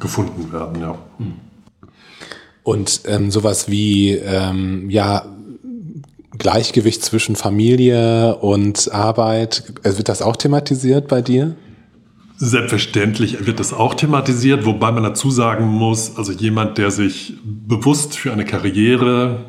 gefunden 0.00 0.52
werden, 0.52 0.80
ja. 0.80 0.98
Und 2.64 3.02
ähm, 3.06 3.30
sowas 3.30 3.70
wie, 3.70 4.10
ähm, 4.14 4.90
ja, 4.90 5.24
Gleichgewicht 6.38 7.04
zwischen 7.04 7.36
Familie 7.36 8.36
und 8.36 8.92
Arbeit, 8.92 9.64
äh, 9.82 9.96
wird 9.96 10.08
das 10.08 10.22
auch 10.22 10.36
thematisiert 10.36 11.08
bei 11.08 11.20
dir? 11.22 11.56
Selbstverständlich 12.36 13.46
wird 13.46 13.58
das 13.58 13.72
auch 13.72 13.94
thematisiert, 13.94 14.64
wobei 14.64 14.92
man 14.92 15.02
dazu 15.02 15.30
sagen 15.30 15.66
muss, 15.66 16.16
also 16.16 16.30
jemand, 16.30 16.78
der 16.78 16.92
sich 16.92 17.34
bewusst 17.44 18.16
für 18.16 18.32
eine 18.32 18.44
Karriere 18.44 19.46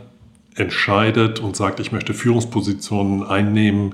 entscheidet 0.55 1.39
und 1.39 1.55
sagt, 1.55 1.79
ich 1.79 1.91
möchte 1.91 2.15
Führungspositionen 2.15 3.23
einnehmen, 3.23 3.93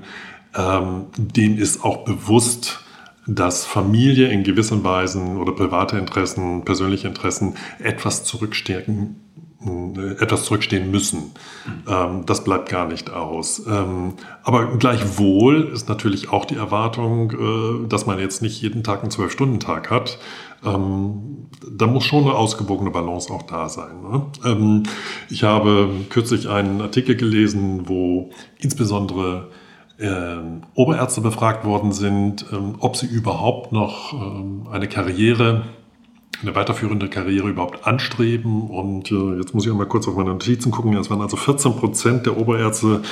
ähm, 0.56 1.06
dem 1.18 1.58
ist 1.58 1.84
auch 1.84 2.04
bewusst, 2.04 2.80
dass 3.26 3.66
Familie 3.66 4.28
in 4.28 4.44
gewissen 4.44 4.82
Weisen 4.82 5.36
oder 5.36 5.52
private 5.52 5.98
Interessen, 5.98 6.64
persönliche 6.64 7.08
Interessen 7.08 7.56
etwas 7.78 8.24
zurückstärken 8.24 9.16
äh, 9.16 9.25
etwas 10.20 10.44
zurückstehen 10.44 10.90
müssen. 10.90 11.32
Ähm, 11.88 12.24
das 12.26 12.44
bleibt 12.44 12.68
gar 12.68 12.86
nicht 12.86 13.10
aus. 13.10 13.62
Ähm, 13.66 14.14
aber 14.42 14.76
gleichwohl 14.76 15.70
ist 15.72 15.88
natürlich 15.88 16.30
auch 16.30 16.44
die 16.44 16.56
Erwartung, 16.56 17.32
äh, 17.32 17.88
dass 17.88 18.06
man 18.06 18.18
jetzt 18.18 18.42
nicht 18.42 18.60
jeden 18.62 18.82
Tag 18.82 19.02
einen 19.02 19.10
Zwölf-Stunden-Tag 19.10 19.90
hat. 19.90 20.18
Ähm, 20.64 21.48
da 21.70 21.86
muss 21.86 22.04
schon 22.04 22.24
eine 22.24 22.34
ausgewogene 22.34 22.90
Balance 22.90 23.32
auch 23.32 23.42
da 23.42 23.68
sein. 23.68 24.02
Ne? 24.02 24.82
ich 25.28 25.42
habe 25.42 25.88
kürzlich 26.10 26.48
einen 26.48 26.80
Artikel 26.80 27.16
gelesen, 27.16 27.88
wo 27.88 28.30
insbesondere 28.58 29.50
äh, 29.98 30.36
Oberärzte 30.74 31.20
befragt 31.20 31.64
worden 31.64 31.92
sind, 31.92 32.46
ob 32.80 32.96
sie 32.96 33.06
überhaupt 33.06 33.72
noch 33.72 34.14
eine 34.70 34.88
Karriere 34.88 35.64
eine 36.42 36.54
weiterführende 36.54 37.08
Karriere 37.08 37.48
überhaupt 37.48 37.86
anstreben. 37.86 38.68
Und 38.68 39.10
äh, 39.10 39.38
jetzt 39.38 39.54
muss 39.54 39.64
ich 39.64 39.72
auch 39.72 39.76
mal 39.76 39.86
kurz 39.86 40.06
auf 40.08 40.16
meine 40.16 40.30
Notizen 40.30 40.70
gucken. 40.70 40.94
Es 40.96 41.10
waren 41.10 41.20
also 41.20 41.36
14 41.36 41.76
Prozent 41.76 42.26
der 42.26 42.36
Oberärzte, 42.36 43.02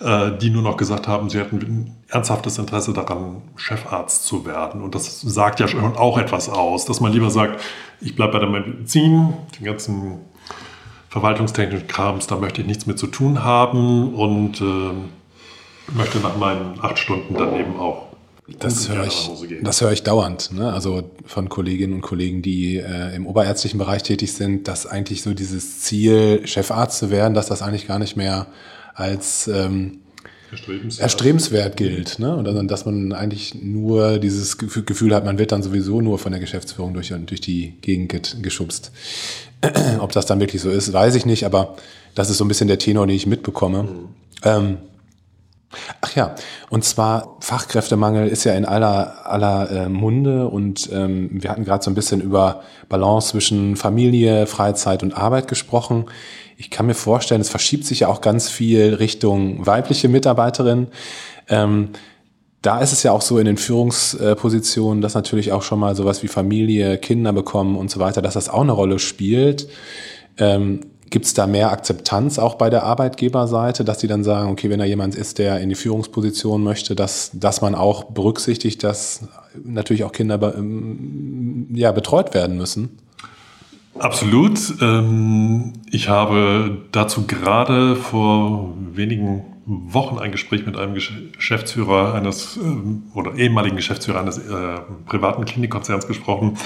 äh, 0.00 0.32
die 0.38 0.50
nur 0.50 0.62
noch 0.62 0.76
gesagt 0.76 1.08
haben, 1.08 1.30
sie 1.30 1.38
hätten 1.38 1.56
ein 1.56 1.96
ernsthaftes 2.08 2.58
Interesse 2.58 2.92
daran, 2.92 3.42
Chefarzt 3.56 4.26
zu 4.26 4.44
werden. 4.44 4.82
Und 4.82 4.94
das 4.94 5.20
sagt 5.20 5.60
ja 5.60 5.68
schon 5.68 5.96
auch 5.96 6.18
etwas 6.18 6.48
aus, 6.48 6.84
dass 6.84 7.00
man 7.00 7.12
lieber 7.12 7.30
sagt, 7.30 7.60
ich 8.00 8.14
bleibe 8.14 8.34
bei 8.34 8.38
der 8.40 8.48
Medizin, 8.48 9.34
den 9.58 9.64
ganzen 9.64 10.20
verwaltungstechnischen 11.08 11.88
Krams, 11.88 12.26
da 12.26 12.36
möchte 12.36 12.60
ich 12.60 12.66
nichts 12.66 12.86
mit 12.86 12.98
zu 12.98 13.06
tun 13.06 13.42
haben 13.42 14.14
und 14.14 14.60
äh, 14.60 15.94
möchte 15.94 16.18
nach 16.18 16.36
meinen 16.36 16.78
acht 16.82 16.98
Stunden 16.98 17.34
dann 17.34 17.56
eben 17.56 17.78
auch 17.78 18.05
das 18.60 18.88
höre 18.88 19.06
ich, 19.06 19.30
das 19.62 19.80
höre 19.80 19.92
ich 19.92 20.04
dauernd. 20.04 20.52
Ne? 20.52 20.72
Also 20.72 21.10
von 21.24 21.48
Kolleginnen 21.48 21.94
und 21.94 22.00
Kollegen, 22.00 22.42
die 22.42 22.76
äh, 22.76 23.14
im 23.14 23.26
oberärztlichen 23.26 23.78
Bereich 23.78 24.04
tätig 24.04 24.32
sind, 24.34 24.68
dass 24.68 24.86
eigentlich 24.86 25.22
so 25.22 25.34
dieses 25.34 25.80
Ziel, 25.80 26.46
Chefarzt 26.46 26.98
zu 26.98 27.10
werden, 27.10 27.34
dass 27.34 27.46
das 27.46 27.62
eigentlich 27.62 27.88
gar 27.88 27.98
nicht 27.98 28.16
mehr 28.16 28.46
als 28.94 29.48
ähm, 29.48 29.98
erstrebenswert. 30.52 31.02
erstrebenswert 31.02 31.76
gilt. 31.76 32.18
Ne? 32.20 32.36
Und 32.36 32.44
dann, 32.44 32.68
dass 32.68 32.86
man 32.86 33.12
eigentlich 33.12 33.54
nur 33.56 34.18
dieses 34.18 34.58
Gefühl 34.58 35.12
hat, 35.12 35.24
man 35.24 35.38
wird 35.38 35.50
dann 35.50 35.64
sowieso 35.64 36.00
nur 36.00 36.18
von 36.18 36.30
der 36.30 36.40
Geschäftsführung 36.40 36.94
durch, 36.94 37.12
durch 37.26 37.40
die 37.40 37.74
Gegend 37.80 38.42
geschubst. 38.42 38.92
Ob 39.98 40.12
das 40.12 40.26
dann 40.26 40.38
wirklich 40.38 40.62
so 40.62 40.70
ist, 40.70 40.92
weiß 40.92 41.16
ich 41.16 41.26
nicht, 41.26 41.44
aber 41.44 41.76
das 42.14 42.30
ist 42.30 42.38
so 42.38 42.44
ein 42.44 42.48
bisschen 42.48 42.68
der 42.68 42.78
Tenor, 42.78 43.08
den 43.08 43.16
ich 43.16 43.26
mitbekomme. 43.26 43.82
Mhm. 43.82 44.08
Ähm, 44.44 44.76
Ach 46.00 46.14
ja, 46.14 46.34
und 46.70 46.84
zwar 46.84 47.36
Fachkräftemangel 47.40 48.28
ist 48.28 48.44
ja 48.44 48.54
in 48.54 48.64
aller, 48.64 49.26
aller 49.26 49.70
äh, 49.70 49.88
Munde 49.88 50.48
und 50.48 50.88
ähm, 50.92 51.30
wir 51.32 51.50
hatten 51.50 51.64
gerade 51.64 51.82
so 51.82 51.90
ein 51.90 51.94
bisschen 51.94 52.20
über 52.20 52.62
Balance 52.88 53.30
zwischen 53.30 53.76
Familie, 53.76 54.46
Freizeit 54.46 55.02
und 55.02 55.16
Arbeit 55.16 55.48
gesprochen. 55.48 56.06
Ich 56.56 56.70
kann 56.70 56.86
mir 56.86 56.94
vorstellen, 56.94 57.40
es 57.40 57.50
verschiebt 57.50 57.84
sich 57.84 58.00
ja 58.00 58.08
auch 58.08 58.20
ganz 58.20 58.48
viel 58.48 58.94
Richtung 58.94 59.66
weibliche 59.66 60.08
Mitarbeiterin. 60.08 60.88
Ähm, 61.48 61.90
da 62.62 62.80
ist 62.80 62.92
es 62.92 63.02
ja 63.02 63.12
auch 63.12 63.22
so 63.22 63.38
in 63.38 63.44
den 63.44 63.58
Führungspositionen, 63.58 65.02
dass 65.02 65.14
natürlich 65.14 65.52
auch 65.52 65.62
schon 65.62 65.78
mal 65.78 65.94
sowas 65.94 66.22
wie 66.22 66.28
Familie, 66.28 66.98
Kinder 66.98 67.32
bekommen 67.32 67.76
und 67.76 67.90
so 67.90 68.00
weiter, 68.00 68.22
dass 68.22 68.34
das 68.34 68.48
auch 68.48 68.62
eine 68.62 68.72
Rolle 68.72 68.98
spielt. 68.98 69.68
Ähm, 70.38 70.80
Gibt 71.10 71.26
es 71.26 71.34
da 71.34 71.46
mehr 71.46 71.70
Akzeptanz 71.70 72.38
auch 72.38 72.56
bei 72.56 72.68
der 72.68 72.82
Arbeitgeberseite, 72.82 73.84
dass 73.84 73.98
die 73.98 74.08
dann 74.08 74.24
sagen, 74.24 74.50
okay, 74.50 74.70
wenn 74.70 74.78
da 74.78 74.84
jemand 74.84 75.14
ist, 75.14 75.38
der 75.38 75.60
in 75.60 75.68
die 75.68 75.74
Führungsposition 75.74 76.62
möchte, 76.62 76.96
dass, 76.96 77.30
dass 77.32 77.60
man 77.60 77.74
auch 77.74 78.04
berücksichtigt, 78.04 78.82
dass 78.82 79.28
natürlich 79.64 80.04
auch 80.04 80.12
Kinder 80.12 80.54
ähm, 80.56 81.68
ja, 81.72 81.92
betreut 81.92 82.34
werden 82.34 82.56
müssen? 82.56 82.98
Absolut. 83.98 84.58
Ähm, 84.80 85.72
ich 85.90 86.08
habe 86.08 86.78
dazu 86.92 87.26
gerade 87.26 87.96
vor 87.96 88.74
wenigen 88.92 89.44
Wochen 89.68 90.18
ein 90.18 90.30
Gespräch 90.30 90.64
mit 90.64 90.76
einem 90.76 90.94
Geschäftsführer 90.94 92.14
eines 92.14 92.56
ähm, 92.56 93.02
oder 93.14 93.34
ehemaligen 93.34 93.74
Geschäftsführer 93.74 94.20
eines 94.20 94.38
äh, 94.38 94.80
privaten 95.06 95.44
Klinikkonzerns 95.44 96.06
gesprochen. 96.06 96.56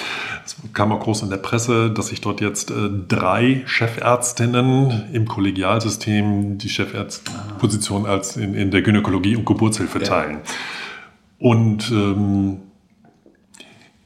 Es 0.44 0.56
kam 0.74 0.92
auch 0.92 1.00
groß 1.00 1.22
in 1.22 1.30
der 1.30 1.38
Presse, 1.38 1.90
dass 1.90 2.08
sich 2.08 2.20
dort 2.20 2.42
jetzt 2.42 2.70
äh, 2.70 2.90
drei 3.08 3.62
Chefärztinnen 3.64 5.08
im 5.14 5.26
Kollegialsystem 5.26 6.58
die 6.58 6.68
Chefärztposition 6.68 8.04
als 8.04 8.36
in, 8.36 8.52
in 8.54 8.70
der 8.70 8.82
Gynäkologie 8.82 9.34
und 9.34 9.46
Geburtshilfe 9.46 10.00
teilen. 10.00 10.40
Ja. 10.44 11.48
Und 11.48 11.90
ähm, 11.90 12.58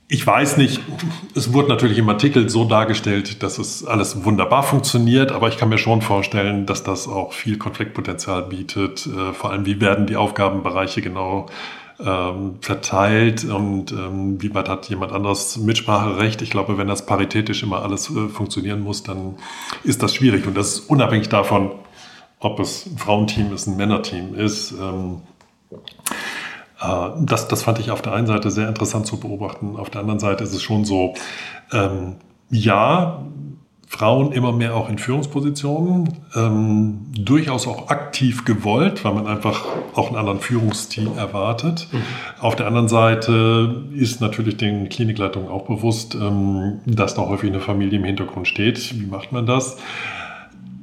ich 0.07 0.27
weiß 0.27 0.59
nicht, 0.59 0.81
es 1.35 1.53
wurde 1.53 1.69
natürlich 1.69 1.99
im 1.99 2.09
Artikel 2.09 2.49
so 2.49 2.65
dargestellt, 2.65 3.43
dass 3.43 3.59
es 3.59 3.85
alles 3.85 4.25
wunderbar 4.25 4.63
funktioniert, 4.63 5.33
aber 5.33 5.49
ich 5.49 5.57
kann 5.57 5.71
mir 5.71 5.79
schon 5.79 6.03
vorstellen, 6.03 6.67
dass 6.67 6.83
das 6.83 7.09
auch 7.09 7.33
viel 7.33 7.57
Konfliktpotenzial 7.57 8.43
bietet. 8.43 9.07
Äh, 9.07 9.33
vor 9.33 9.51
allem, 9.51 9.65
wie 9.67 9.81
werden 9.81 10.07
die 10.07 10.17
Aufgabenbereiche 10.17 11.01
genau 11.01 11.47
ähm, 12.05 12.57
verteilt 12.61 13.45
und 13.45 13.93
ähm, 13.93 14.43
wie 14.43 14.55
weit 14.55 14.69
hat 14.69 14.89
jemand 14.89 15.13
anderes 15.13 15.57
Mitspracherecht. 15.57 16.43
Ich 16.43 16.51
glaube, 16.51 16.77
wenn 16.77 16.89
das 16.89 17.07
paritätisch 17.07 17.63
immer 17.63 17.83
alles 17.83 18.11
äh, 18.11 18.29
funktionieren 18.29 18.81
muss, 18.81 19.05
dann 19.05 19.37
ist 19.85 20.03
das 20.03 20.15
schwierig. 20.15 20.47
Und 20.47 20.57
das 20.57 20.75
ist 20.75 20.91
unabhängig 20.91 21.29
davon, 21.29 21.71
ob 22.41 22.61
es 22.61 22.87
ein 22.87 22.99
Frauenteam 22.99 23.55
ist, 23.55 23.69
ein 23.69 23.77
Männerteam 23.77 24.35
ist. 24.35 24.73
Ähm, 24.73 25.23
Äh, 25.75 25.77
das, 27.21 27.49
das 27.49 27.63
fand 27.63 27.79
ich 27.79 27.91
auf 27.91 28.03
der 28.03 28.13
einen 28.13 28.27
Seite 28.27 28.51
sehr 28.51 28.69
interessant 28.69 29.07
zu 29.07 29.19
beobachten. 29.19 29.77
Auf 29.77 29.91
der 29.91 30.01
anderen 30.01 30.21
Seite 30.21 30.45
ist 30.45 30.55
es 30.55 30.63
schon 30.63 30.85
so, 30.85 31.15
ähm, 31.73 32.17
ja, 32.51 33.25
Frauen 33.87 34.33
immer 34.33 34.51
mehr 34.51 34.75
auch 34.75 34.89
in 34.89 34.99
Führungspositionen, 34.99 36.09
ähm, 36.35 37.07
durchaus 37.17 37.69
auch 37.69 37.89
aktiv 37.89 38.45
gewollt, 38.45 39.05
weil 39.05 39.15
man 39.15 39.29
einfach 39.29 39.65
auch 39.95 40.09
einen 40.09 40.17
anderen 40.17 40.41
Führungsstil 40.41 41.11
erwartet. 41.17 41.87
Mhm. 41.93 42.03
Auf 42.41 42.57
der 42.57 42.67
anderen 42.67 42.89
Seite 42.89 43.85
ist 43.95 44.21
natürlich 44.21 44.57
den 44.57 44.89
Klinikleitungen 44.89 45.49
auch 45.49 45.67
bewusst, 45.67 46.17
ähm, 46.17 46.81
dass 46.87 47.15
da 47.15 47.23
häufig 47.23 47.51
eine 47.51 47.61
Familie 47.61 48.01
im 48.01 48.05
Hintergrund 48.05 48.49
steht. 48.49 48.99
Wie 49.01 49.07
macht 49.07 49.31
man 49.31 49.47
das? 49.47 49.77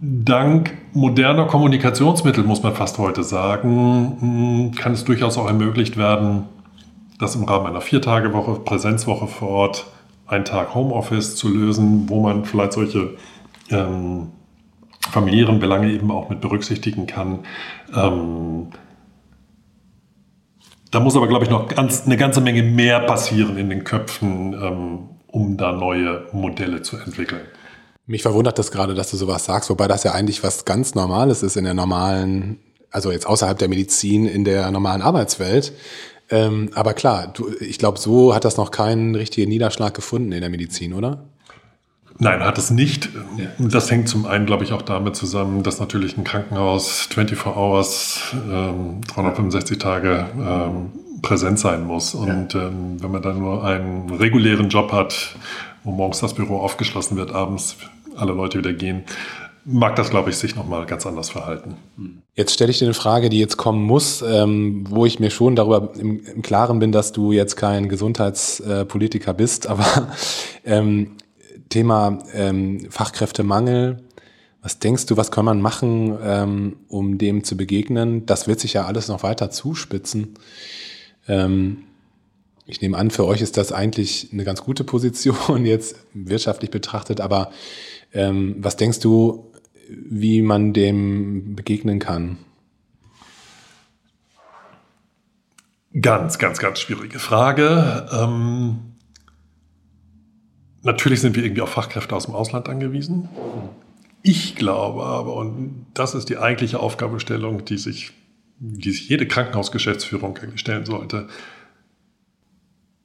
Dank 0.03 0.75
moderner 0.93 1.45
Kommunikationsmittel, 1.45 2.43
muss 2.43 2.63
man 2.63 2.73
fast 2.73 2.97
heute 2.97 3.23
sagen, 3.23 4.17
hm, 4.19 4.71
kann 4.71 4.93
es 4.93 5.05
durchaus 5.05 5.37
auch 5.37 5.45
ermöglicht 5.45 5.95
werden, 5.95 6.45
dass 7.19 7.35
im 7.35 7.43
Rahmen 7.43 7.67
einer 7.67 7.81
Viertagewoche, 7.81 8.61
Präsenzwoche 8.61 9.27
vor 9.27 9.49
Ort, 9.49 9.85
ein 10.25 10.43
Tag 10.43 10.73
Homeoffice 10.73 11.35
zu 11.35 11.49
lösen, 11.49 12.09
wo 12.09 12.19
man 12.19 12.45
vielleicht 12.45 12.73
solche 12.73 13.15
ähm, 13.69 14.29
familiären 15.07 15.59
Belange 15.59 15.91
eben 15.91 16.09
auch 16.09 16.29
mit 16.29 16.41
berücksichtigen 16.41 17.05
kann. 17.05 17.41
Ähm, 17.95 18.69
da 20.89 20.99
muss 20.99 21.15
aber, 21.15 21.27
glaube 21.27 21.45
ich, 21.45 21.51
noch 21.51 21.67
ganz, 21.67 22.07
eine 22.07 22.17
ganze 22.17 22.41
Menge 22.41 22.63
mehr 22.63 23.01
passieren 23.01 23.55
in 23.55 23.69
den 23.69 23.83
Köpfen, 23.83 24.53
ähm, 24.53 24.99
um 25.27 25.57
da 25.57 25.73
neue 25.73 26.25
Modelle 26.31 26.81
zu 26.81 26.97
entwickeln. 26.97 27.45
Mich 28.11 28.23
verwundert 28.23 28.59
das 28.59 28.73
gerade, 28.73 28.93
dass 28.93 29.09
du 29.09 29.15
sowas 29.15 29.45
sagst, 29.45 29.69
wobei 29.69 29.87
das 29.87 30.03
ja 30.03 30.11
eigentlich 30.11 30.43
was 30.43 30.65
ganz 30.65 30.95
Normales 30.95 31.43
ist 31.43 31.55
in 31.55 31.63
der 31.63 31.73
normalen, 31.73 32.59
also 32.89 33.09
jetzt 33.09 33.25
außerhalb 33.25 33.57
der 33.57 33.69
Medizin, 33.69 34.25
in 34.25 34.43
der 34.43 34.69
normalen 34.69 35.01
Arbeitswelt. 35.01 35.71
Ähm, 36.29 36.71
aber 36.73 36.93
klar, 36.93 37.31
du, 37.33 37.49
ich 37.61 37.79
glaube, 37.79 37.99
so 37.99 38.35
hat 38.35 38.43
das 38.43 38.57
noch 38.57 38.71
keinen 38.71 39.15
richtigen 39.15 39.47
Niederschlag 39.47 39.93
gefunden 39.93 40.33
in 40.33 40.41
der 40.41 40.49
Medizin, 40.49 40.91
oder? 40.91 41.23
Nein, 42.19 42.41
hat 42.41 42.57
es 42.57 42.69
nicht. 42.69 43.07
Das 43.57 43.89
hängt 43.89 44.09
zum 44.09 44.25
einen, 44.25 44.45
glaube 44.45 44.65
ich, 44.65 44.73
auch 44.73 44.81
damit 44.81 45.15
zusammen, 45.15 45.63
dass 45.63 45.79
natürlich 45.79 46.17
ein 46.17 46.25
Krankenhaus 46.25 47.07
24 47.13 47.45
Hours, 47.45 48.19
ähm, 48.33 48.99
365 49.07 49.77
Tage 49.77 50.27
ähm, 50.37 50.91
präsent 51.21 51.59
sein 51.59 51.85
muss. 51.85 52.13
Und 52.13 52.55
ja. 52.55 52.67
ähm, 52.67 53.01
wenn 53.01 53.11
man 53.11 53.21
dann 53.21 53.39
nur 53.39 53.63
einen 53.63 54.09
regulären 54.09 54.67
Job 54.67 54.91
hat, 54.91 55.37
wo 55.85 55.91
morgens 55.91 56.19
das 56.19 56.33
Büro 56.33 56.57
aufgeschlossen 56.57 57.17
wird, 57.17 57.33
abends 57.33 57.77
alle 58.15 58.33
Leute 58.33 58.57
wieder 58.57 58.73
gehen, 58.73 59.03
mag 59.65 59.95
das, 59.95 60.09
glaube 60.09 60.29
ich, 60.29 60.37
sich 60.37 60.55
nochmal 60.55 60.85
ganz 60.85 61.05
anders 61.05 61.29
verhalten. 61.29 61.75
Jetzt 62.35 62.53
stelle 62.53 62.71
ich 62.71 62.79
dir 62.79 62.85
eine 62.85 62.93
Frage, 62.93 63.29
die 63.29 63.39
jetzt 63.39 63.57
kommen 63.57 63.83
muss, 63.83 64.21
ähm, 64.21 64.85
wo 64.89 65.05
ich 65.05 65.19
mir 65.19 65.29
schon 65.29 65.55
darüber 65.55 65.93
im, 65.99 66.23
im, 66.23 66.41
Klaren 66.41 66.79
bin, 66.79 66.91
dass 66.91 67.11
du 67.11 67.31
jetzt 67.31 67.55
kein 67.55 67.89
Gesundheitspolitiker 67.89 69.33
bist, 69.33 69.67
aber 69.67 70.09
ähm, 70.65 71.17
Thema 71.69 72.19
ähm, 72.33 72.87
Fachkräftemangel, 72.89 73.97
was 74.61 74.79
denkst 74.79 75.07
du, 75.07 75.17
was 75.17 75.31
kann 75.31 75.45
man 75.45 75.61
machen, 75.61 76.17
ähm, 76.23 76.75
um 76.87 77.17
dem 77.17 77.43
zu 77.43 77.57
begegnen? 77.57 78.25
Das 78.25 78.47
wird 78.47 78.59
sich 78.59 78.73
ja 78.73 78.85
alles 78.85 79.07
noch 79.07 79.23
weiter 79.23 79.49
zuspitzen. 79.49 80.35
Ähm, 81.27 81.83
ich 82.67 82.79
nehme 82.81 82.97
an, 82.97 83.09
für 83.09 83.25
euch 83.25 83.41
ist 83.41 83.57
das 83.57 83.71
eigentlich 83.71 84.29
eine 84.31 84.43
ganz 84.43 84.63
gute 84.63 84.83
Position 84.83 85.65
jetzt 85.65 85.95
wirtschaftlich 86.13 86.71
betrachtet, 86.71 87.21
aber 87.21 87.51
ähm, 88.13 88.55
was 88.59 88.75
denkst 88.75 88.99
du, 88.99 89.51
wie 89.89 90.41
man 90.41 90.73
dem 90.73 91.55
begegnen 91.55 91.99
kann? 91.99 92.37
Ganz, 95.99 96.37
ganz, 96.37 96.59
ganz 96.59 96.79
schwierige 96.79 97.19
Frage. 97.19 98.07
Ähm, 98.13 98.79
natürlich 100.83 101.19
sind 101.19 101.35
wir 101.35 101.43
irgendwie 101.43 101.61
auf 101.61 101.71
Fachkräfte 101.71 102.15
aus 102.15 102.25
dem 102.25 102.35
Ausland 102.35 102.69
angewiesen. 102.69 103.27
Ich 104.23 104.55
glaube 104.55 105.03
aber, 105.03 105.35
und 105.35 105.87
das 105.93 106.15
ist 106.15 106.29
die 106.29 106.37
eigentliche 106.37 106.79
Aufgabenstellung, 106.79 107.65
die 107.65 107.77
sich, 107.77 108.11
die 108.59 108.91
sich 108.91 109.09
jede 109.09 109.27
Krankenhausgeschäftsführung 109.27 110.37
stellen 110.55 110.85
sollte, 110.85 111.27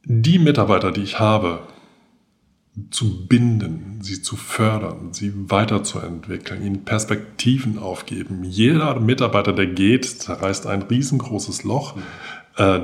die 0.05 0.39
Mitarbeiter, 0.39 0.93
die 0.93 1.03
ich 1.03 1.19
habe, 1.19 1.67
zu 2.91 3.27
binden, 3.27 3.99
sie 4.03 4.21
zu 4.21 4.37
fördern, 4.37 5.13
sie 5.13 5.33
weiterzuentwickeln, 5.51 6.65
ihnen 6.65 6.85
Perspektiven 6.85 7.79
aufgeben. 7.79 8.45
Jeder 8.45 9.01
Mitarbeiter, 9.01 9.53
der 9.53 9.67
geht, 9.67 10.05
zerreißt 10.05 10.67
ein 10.67 10.83
riesengroßes 10.83 11.65
Loch. 11.65 11.97
Äh, 12.57 12.81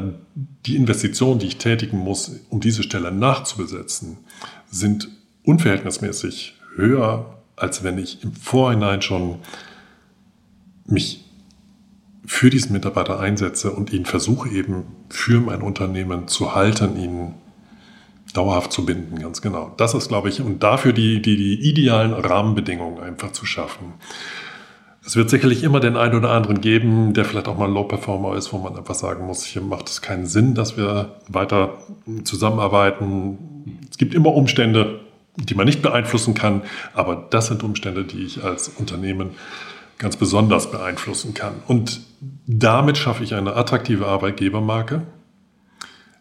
die 0.67 0.77
Investitionen, 0.77 1.41
die 1.41 1.47
ich 1.47 1.59
tätigen 1.59 1.99
muss, 1.99 2.41
um 2.49 2.61
diese 2.61 2.83
Stelle 2.83 3.13
nachzubesetzen, 3.13 4.19
sind 4.71 5.09
unverhältnismäßig 5.45 6.55
höher, 6.75 7.43
als 7.57 7.85
wenn 7.85 7.99
ich 7.99 8.23
im 8.25 8.33
Vorhinein 8.33 9.03
schon 9.03 9.41
mich 10.87 11.25
für 12.25 12.49
diesen 12.49 12.73
Mitarbeiter 12.73 13.21
einsetze 13.21 13.73
und 13.73 13.93
ihn 13.93 14.07
versuche 14.07 14.49
eben 14.49 14.85
für 15.11 15.41
mein 15.41 15.61
Unternehmen 15.61 16.29
zu 16.29 16.55
halten, 16.55 16.97
ihn 16.97 17.35
dauerhaft 18.33 18.73
zu 18.73 18.85
binden, 18.87 19.19
ganz 19.19 19.43
genau. 19.43 19.73
Das 19.77 19.95
ist, 19.95 20.09
glaube 20.09 20.29
ich, 20.29 20.41
und 20.41 20.63
dafür 20.63 20.93
die, 20.93 21.21
die, 21.21 21.37
die 21.37 21.69
idealen 21.69 22.13
Rahmenbedingungen 22.13 23.01
einfach 23.03 23.33
zu 23.33 23.47
schaffen. 23.47 23.95
Es 25.05 25.17
wird 25.17 25.31
sicherlich 25.31 25.65
immer 25.65 25.81
den 25.81 25.97
einen 25.97 26.15
oder 26.15 26.31
anderen 26.31 26.61
geben, 26.61 27.13
der 27.13 27.25
vielleicht 27.25 27.49
auch 27.49 27.59
mal 27.59 27.71
Low-Performer 27.71 28.37
ist, 28.37 28.53
wo 28.53 28.59
man 28.59 28.77
einfach 28.77 28.95
sagen 28.95 29.27
muss, 29.27 29.45
hier 29.45 29.61
macht 29.61 29.89
es 29.89 30.01
keinen 30.01 30.27
Sinn, 30.27 30.55
dass 30.55 30.77
wir 30.77 31.17
weiter 31.29 31.79
zusammenarbeiten. 32.23 33.79
Es 33.91 33.99
gibt 33.99 34.15
immer 34.15 34.33
Umstände, 34.33 35.01
die 35.37 35.55
man 35.55 35.67
nicht 35.67 35.83
beeinflussen 35.83 36.35
kann, 36.35 36.63
aber 36.95 37.17
das 37.31 37.49
sind 37.49 37.65
Umstände, 37.65 38.05
die 38.05 38.25
ich 38.25 38.45
als 38.45 38.69
Unternehmen 38.69 39.31
ganz 39.99 40.17
besonders 40.17 40.71
beeinflussen 40.71 41.35
kann. 41.35 41.55
Und 41.67 42.01
damit 42.47 42.97
schaffe 42.97 43.25
ich 43.25 43.35
eine 43.35 43.57
attraktive 43.57 44.07
Arbeitgebermarke. 44.07 45.03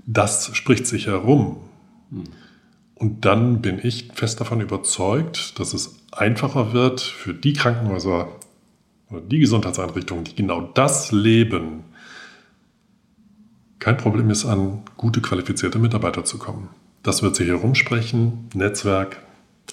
Das 0.06 0.56
spricht 0.56 0.88
sich 0.88 1.08
herum. 1.08 1.58
Und 2.96 3.26
dann 3.26 3.62
bin 3.62 3.80
ich 3.82 4.10
fest 4.14 4.40
davon 4.40 4.62
überzeugt, 4.62 5.60
dass 5.60 5.74
es 5.74 5.96
einfacher 6.12 6.74
wird 6.74 7.02
für 7.02 7.34
die 7.34 7.54
Krankenhäuser 7.54 8.28
oder 9.10 9.22
die 9.22 9.40
Gesundheitseinrichtungen, 9.40 10.24
die 10.26 10.36
genau 10.36 10.62
das 10.62 11.12
leben, 11.12 11.84
kein 13.80 13.98
Problem 13.98 14.30
ist, 14.30 14.46
an 14.46 14.84
gute 14.96 15.22
qualifizierte 15.22 15.80
Mitarbeiter 15.80 16.24
zu 16.24 16.38
kommen. 16.38 16.70
Das 17.02 17.24
wird 17.24 17.36
sich 17.36 17.48
herumsprechen, 17.48 18.50
Netzwerk, 18.54 19.18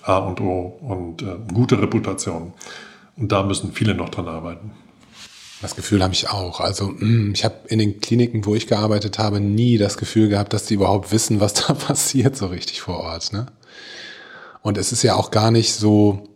A 0.03 0.17
und 0.19 0.41
O 0.41 0.79
und 0.81 1.23
äh, 1.23 1.37
gute 1.53 1.81
Reputation. 1.81 2.55
Und 3.17 3.33
da 3.33 3.43
müssen 3.43 3.73
viele 3.73 3.95
noch 3.95 4.09
dran 4.09 4.29
arbeiten. 4.29 4.71
Das 5.61 5.75
Gefühl 5.75 6.03
habe 6.03 6.15
ich 6.15 6.31
auch. 6.31 6.61
Also 6.61 6.89
mm, 6.89 7.33
ich 7.35 7.45
habe 7.45 7.57
in 7.69 7.79
den 7.79 8.01
Kliniken, 8.01 8.45
wo 8.45 8.55
ich 8.55 8.67
gearbeitet 8.67 9.19
habe, 9.19 9.41
nie 9.41 9.77
das 9.77 9.97
Gefühl 9.97 10.29
gehabt, 10.29 10.53
dass 10.53 10.67
die 10.67 10.75
überhaupt 10.75 11.11
wissen, 11.11 11.41
was 11.41 11.55
da 11.55 11.75
passiert, 11.75 12.37
so 12.37 12.47
richtig 12.47 12.81
vor 12.81 12.99
Ort. 12.99 13.33
Ne? 13.33 13.47
Und 14.63 14.79
es 14.79 14.93
ist 14.93 15.03
ja 15.03 15.15
auch 15.15 15.31
gar 15.31 15.51
nicht 15.51 15.75
so 15.75 16.29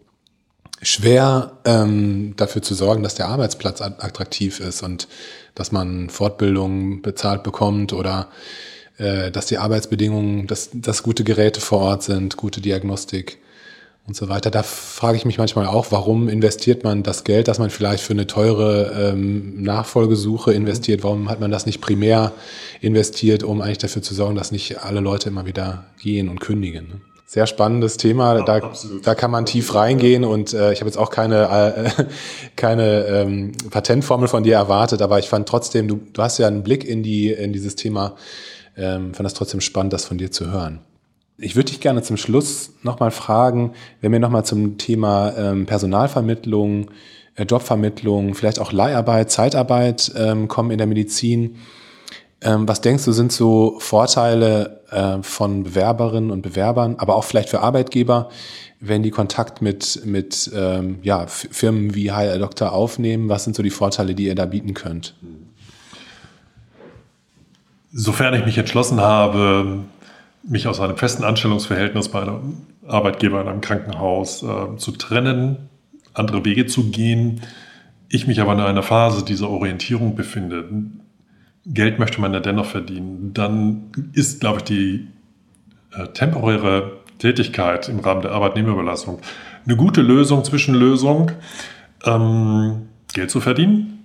schwer, 0.81 1.59
ähm, 1.65 2.35
dafür 2.37 2.63
zu 2.63 2.75
sorgen, 2.75 3.05
dass 3.05 3.15
der 3.15 3.29
Arbeitsplatz 3.29 3.81
attraktiv 3.81 4.59
ist 4.59 4.83
und 4.83 5.07
dass 5.55 5.71
man 5.71 6.11
Fortbildungen 6.11 7.03
bezahlt 7.03 7.45
bekommt 7.45 7.93
oder 7.93 8.29
äh, 8.99 9.31
dass 9.31 9.47
die 9.47 9.59
Arbeitsbedingungen, 9.59 10.49
dass, 10.49 10.71
dass 10.73 11.05
gute 11.05 11.23
Geräte 11.23 11.61
vor 11.61 11.81
Ort 11.81 12.03
sind, 12.03 12.37
gute 12.37 12.61
Diagnostik 12.61 13.39
und 14.07 14.17
so 14.17 14.29
weiter. 14.29 14.51
Da 14.51 14.63
frage 14.63 15.17
ich 15.17 15.25
mich 15.25 15.39
manchmal 15.39 15.67
auch, 15.67 15.87
warum 15.91 16.29
investiert 16.29 16.83
man 16.83 17.03
das 17.03 17.25
Geld, 17.25 17.49
das 17.49 17.59
man 17.59 17.71
vielleicht 17.71 18.03
für 18.03 18.13
eine 18.13 18.27
teure 18.27 19.13
ähm, 19.13 19.63
Nachfolgesuche 19.63 20.53
investiert, 20.53 21.05
warum 21.05 21.29
hat 21.29 21.41
man 21.41 21.51
das 21.51 21.67
nicht 21.67 21.81
primär 21.81 22.33
investiert, 22.81 23.45
um 23.45 23.61
eigentlich 23.61 23.79
dafür 23.79 24.03
zu 24.03 24.15
sorgen, 24.15 24.35
dass 24.35 24.51
nicht 24.51 24.83
alle 24.83 25.01
Leute 25.01 25.29
immer 25.29 25.47
wieder 25.47 25.85
gehen 26.01 26.29
und 26.29 26.41
kündigen. 26.41 26.89
Ne? 26.89 27.01
Sehr 27.27 27.47
spannendes 27.47 27.97
Thema, 27.97 28.37
ja, 28.37 28.43
da, 28.43 28.73
da 29.03 29.15
kann 29.15 29.31
man 29.31 29.47
tief 29.47 29.75
reingehen 29.75 30.23
und 30.25 30.53
äh, 30.53 30.73
ich 30.73 30.81
habe 30.81 30.89
jetzt 30.91 30.99
auch 30.99 31.09
keine, 31.09 31.95
äh, 31.97 32.05
keine 32.57 33.07
ähm, 33.07 33.53
Patentformel 33.71 34.29
von 34.29 34.43
dir 34.43 34.57
erwartet, 34.57 35.01
aber 35.01 35.19
ich 35.19 35.31
fand 35.31 35.49
trotzdem, 35.49 35.89
du, 35.89 36.01
du 36.13 36.23
hast 36.23 36.37
ja 36.37 36.49
einen 36.49 36.63
Blick 36.63 36.85
in, 36.85 37.03
die, 37.03 37.31
in 37.31 37.55
dieses 37.55 37.77
Thema, 37.77 38.17
ähm, 38.77 39.15
fand 39.15 39.25
das 39.25 39.33
trotzdem 39.33 39.63
spannend, 39.63 39.95
das 39.95 40.05
von 40.05 40.19
dir 40.19 40.31
zu 40.31 40.51
hören. 40.51 40.81
Ich 41.43 41.57
würde 41.57 41.73
dich 41.73 41.81
gerne 41.81 42.03
zum 42.03 42.17
Schluss 42.17 42.71
nochmal 42.85 43.11
fragen, 43.11 43.73
wenn 44.01 44.13
wir 44.13 44.21
nochmal 44.21 44.45
zum 44.45 44.79
Thema 44.79 45.37
ähm, 45.37 45.67
Personalvermittlung, 45.67 46.89
äh, 47.35 47.43
Jobvermittlung, 47.43 48.35
vielleicht 48.35 48.61
auch 48.61 48.71
Leiharbeit, 48.71 49.33
Zeitarbeit 49.33 50.13
ähm, 50.17 50.47
kommen 50.47 50.71
in 50.71 50.79
der 50.79 50.87
Medizin. 50.87 51.57
Ähm, 52.43 52.69
was 52.69 52.81
denkst 52.81 53.05
du, 53.05 53.11
sind 53.11 53.33
so 53.33 53.75
Vorteile 53.81 54.83
äh, 54.93 55.21
von 55.23 55.65
Bewerberinnen 55.65 56.31
und 56.31 56.43
Bewerbern, 56.43 56.95
aber 56.99 57.17
auch 57.17 57.25
vielleicht 57.25 57.49
für 57.49 57.61
Arbeitgeber, 57.61 58.29
wenn 58.79 59.03
die 59.03 59.11
Kontakt 59.11 59.63
mit, 59.63 60.03
mit 60.05 60.51
ja, 61.03 61.27
Firmen 61.29 61.95
wie 61.95 62.11
HR 62.11 62.39
Doktor 62.39 62.73
aufnehmen? 62.73 63.29
Was 63.29 63.45
sind 63.45 63.55
so 63.55 63.63
die 63.63 63.71
Vorteile, 63.71 64.17
die 64.17 64.25
ihr 64.27 64.35
da 64.35 64.45
bieten 64.45 64.75
könnt? 64.75 65.15
sofern 67.93 68.35
ich 68.35 68.47
mich 68.47 68.57
entschlossen 68.59 69.01
habe, 69.01 69.85
mich 70.45 70.67
aus 70.67 70.81
einem 70.81 70.97
festen 70.97 71.25
Anstellungsverhältnis 71.25 72.09
bei 72.09 72.23
einem 72.23 72.67
Arbeitgeber 72.87 73.41
in 73.41 73.49
einem 73.49 73.61
Krankenhaus 73.61 74.43
äh, 74.43 74.77
zu 74.77 74.93
trennen, 74.93 75.69
andere 76.15 76.45
Wege 76.45 76.67
zu 76.67 76.91
gehen, 76.91 77.43
ich 78.09 78.27
mich 78.27 78.41
aber 78.41 78.53
in 78.53 78.61
einer 78.61 78.83
Phase 78.83 79.25
dieser 79.25 79.49
Orientierung 79.49 80.15
befinde, 80.15 80.69
Geld 81.65 81.99
möchte 81.99 82.21
man 82.21 82.35
ja 82.35 82.41
dennoch 82.41 82.67
verdienen, 82.67 83.33
dann 83.33 83.93
ist, 84.13 84.41
glaube 84.41 84.59
ich, 84.59 84.65
die 84.65 85.09
äh, 85.93 86.09
temporäre 86.09 86.99
Tätigkeit 87.19 87.89
im 87.89 88.01
Rahmen 88.01 88.23
der 88.23 88.33
Arbeitnehmerüberlassung 88.33 89.21
eine 89.65 89.77
gute 89.77 90.03
Lösung, 90.03 90.45
Zwischenlösung, 90.45 91.31
ähm, 92.05 92.89
Geld 93.15 93.31
zu 93.31 93.41
verdienen. 93.41 94.05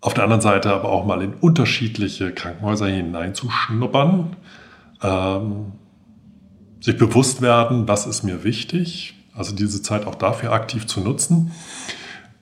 Auf 0.00 0.14
der 0.14 0.24
anderen 0.24 0.42
Seite 0.42 0.72
aber 0.72 0.90
auch 0.90 1.04
mal 1.04 1.22
in 1.22 1.34
unterschiedliche 1.34 2.30
Krankenhäuser 2.30 2.86
hineinzuschnuppern, 2.86 4.36
ähm, 5.06 5.72
sich 6.80 6.98
bewusst 6.98 7.40
werden, 7.40 7.88
was 7.88 8.06
ist 8.06 8.22
mir 8.22 8.44
wichtig, 8.44 9.14
also 9.34 9.54
diese 9.54 9.82
Zeit 9.82 10.06
auch 10.06 10.14
dafür 10.14 10.52
aktiv 10.52 10.86
zu 10.86 11.00
nutzen. 11.00 11.52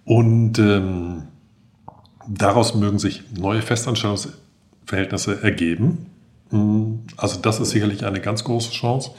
Und 0.05 0.59
ähm, 0.59 1.25
daraus 2.29 2.75
mögen 2.75 2.99
sich 2.99 3.23
neue 3.37 3.63
Festanstellungsverhältnisse 3.63 5.43
ergeben. 5.43 6.07
Mm, 6.51 7.07
also 7.17 7.41
das 7.41 7.61
ist 7.61 7.71
sicherlich 7.71 8.05
eine 8.05 8.21
ganz 8.21 8.45
große 8.45 8.73
Chance. 8.73 9.13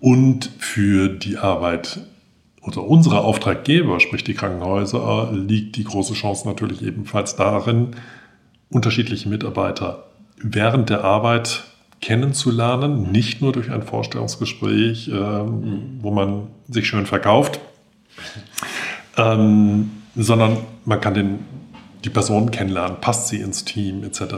Und 0.00 0.50
für 0.58 1.08
die 1.08 1.38
Arbeit 1.38 2.00
oder 2.62 2.84
unsere 2.84 3.22
Auftraggeber, 3.22 4.00
sprich 4.00 4.24
die 4.24 4.34
Krankenhäuser, 4.34 5.30
liegt 5.32 5.76
die 5.76 5.84
große 5.84 6.14
Chance 6.14 6.46
natürlich 6.46 6.82
ebenfalls 6.82 7.36
darin, 7.36 7.96
unterschiedliche 8.70 9.28
Mitarbeiter 9.28 10.04
während 10.36 10.90
der 10.90 11.04
Arbeit 11.04 11.64
kennenzulernen, 12.02 13.10
nicht 13.10 13.40
nur 13.40 13.52
durch 13.52 13.70
ein 13.70 13.82
Vorstellungsgespräch, 13.82 15.08
ähm, 15.08 15.98
wo 16.02 16.10
man 16.10 16.48
sich 16.68 16.86
schön 16.86 17.06
verkauft, 17.06 17.60
ähm, 19.16 19.90
sondern 20.14 20.58
man 20.84 21.00
kann 21.00 21.14
den, 21.14 21.38
die 22.04 22.10
Person 22.10 22.50
kennenlernen, 22.50 23.00
passt 23.00 23.28
sie 23.28 23.40
ins 23.40 23.64
Team 23.64 24.02
etc. 24.02 24.34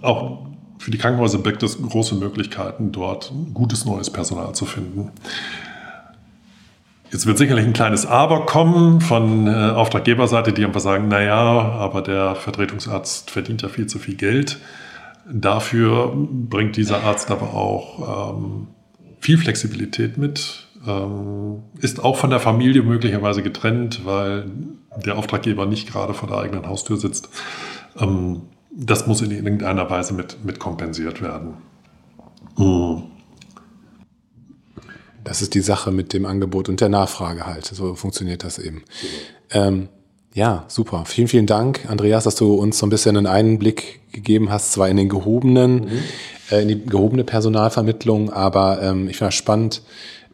Auch 0.00 0.46
für 0.78 0.92
die 0.92 0.98
Krankenhäuser 0.98 1.38
birgt 1.38 1.64
es 1.64 1.82
große 1.82 2.14
Möglichkeiten, 2.14 2.92
dort 2.92 3.32
gutes 3.52 3.84
neues 3.84 4.08
Personal 4.08 4.54
zu 4.54 4.64
finden. 4.64 5.10
Jetzt 7.10 7.26
wird 7.26 7.38
sicherlich 7.38 7.64
ein 7.64 7.72
kleines 7.72 8.06
Aber 8.06 8.46
kommen 8.46 9.00
von 9.00 9.48
äh, 9.48 9.50
Auftraggeberseite, 9.50 10.52
die 10.52 10.64
einfach 10.64 10.80
sagen, 10.80 11.08
naja, 11.08 11.34
aber 11.34 12.02
der 12.02 12.36
Vertretungsarzt 12.36 13.30
verdient 13.30 13.62
ja 13.62 13.68
viel 13.68 13.86
zu 13.86 13.98
viel 13.98 14.14
Geld. 14.14 14.58
Dafür 15.30 16.12
bringt 16.16 16.76
dieser 16.76 17.02
Arzt 17.02 17.30
aber 17.30 17.54
auch 17.54 18.34
ähm, 18.36 18.68
viel 19.20 19.38
Flexibilität 19.38 20.16
mit, 20.16 20.68
ähm, 20.86 21.62
ist 21.80 22.02
auch 22.02 22.16
von 22.16 22.30
der 22.30 22.40
Familie 22.40 22.82
möglicherweise 22.82 23.42
getrennt, 23.42 24.04
weil 24.04 24.50
der 25.04 25.18
Auftraggeber 25.18 25.66
nicht 25.66 25.90
gerade 25.90 26.14
vor 26.14 26.28
der 26.28 26.38
eigenen 26.38 26.66
Haustür 26.66 26.96
sitzt. 26.96 27.28
Ähm, 27.98 28.42
das 28.70 29.06
muss 29.06 29.20
in 29.20 29.30
irgendeiner 29.30 29.90
Weise 29.90 30.14
mit, 30.14 30.44
mit 30.44 30.58
kompensiert 30.58 31.20
werden. 31.20 31.54
Mhm. 32.56 33.04
Das 35.24 35.42
ist 35.42 35.54
die 35.54 35.60
Sache 35.60 35.90
mit 35.90 36.12
dem 36.12 36.24
Angebot 36.24 36.68
und 36.68 36.80
der 36.80 36.88
Nachfrage 36.88 37.44
halt. 37.44 37.66
So 37.66 37.94
funktioniert 37.94 38.44
das 38.44 38.58
eben. 38.58 38.82
Ähm, 39.50 39.88
ja, 40.38 40.64
super. 40.68 41.02
Vielen, 41.04 41.26
vielen 41.26 41.46
Dank, 41.46 41.80
Andreas, 41.88 42.22
dass 42.22 42.36
du 42.36 42.54
uns 42.54 42.78
so 42.78 42.86
ein 42.86 42.90
bisschen 42.90 43.16
einen 43.16 43.26
Einblick 43.26 44.00
gegeben 44.12 44.50
hast, 44.50 44.70
zwar 44.70 44.88
in 44.88 44.96
den 44.96 45.08
gehobenen, 45.08 45.80
mhm. 45.80 46.02
äh, 46.52 46.62
in 46.62 46.68
die 46.68 46.86
gehobene 46.86 47.24
Personalvermittlung, 47.24 48.32
aber 48.32 48.80
ähm, 48.80 49.08
ich 49.08 49.16
finde 49.16 49.30
es 49.30 49.34
spannend, 49.34 49.82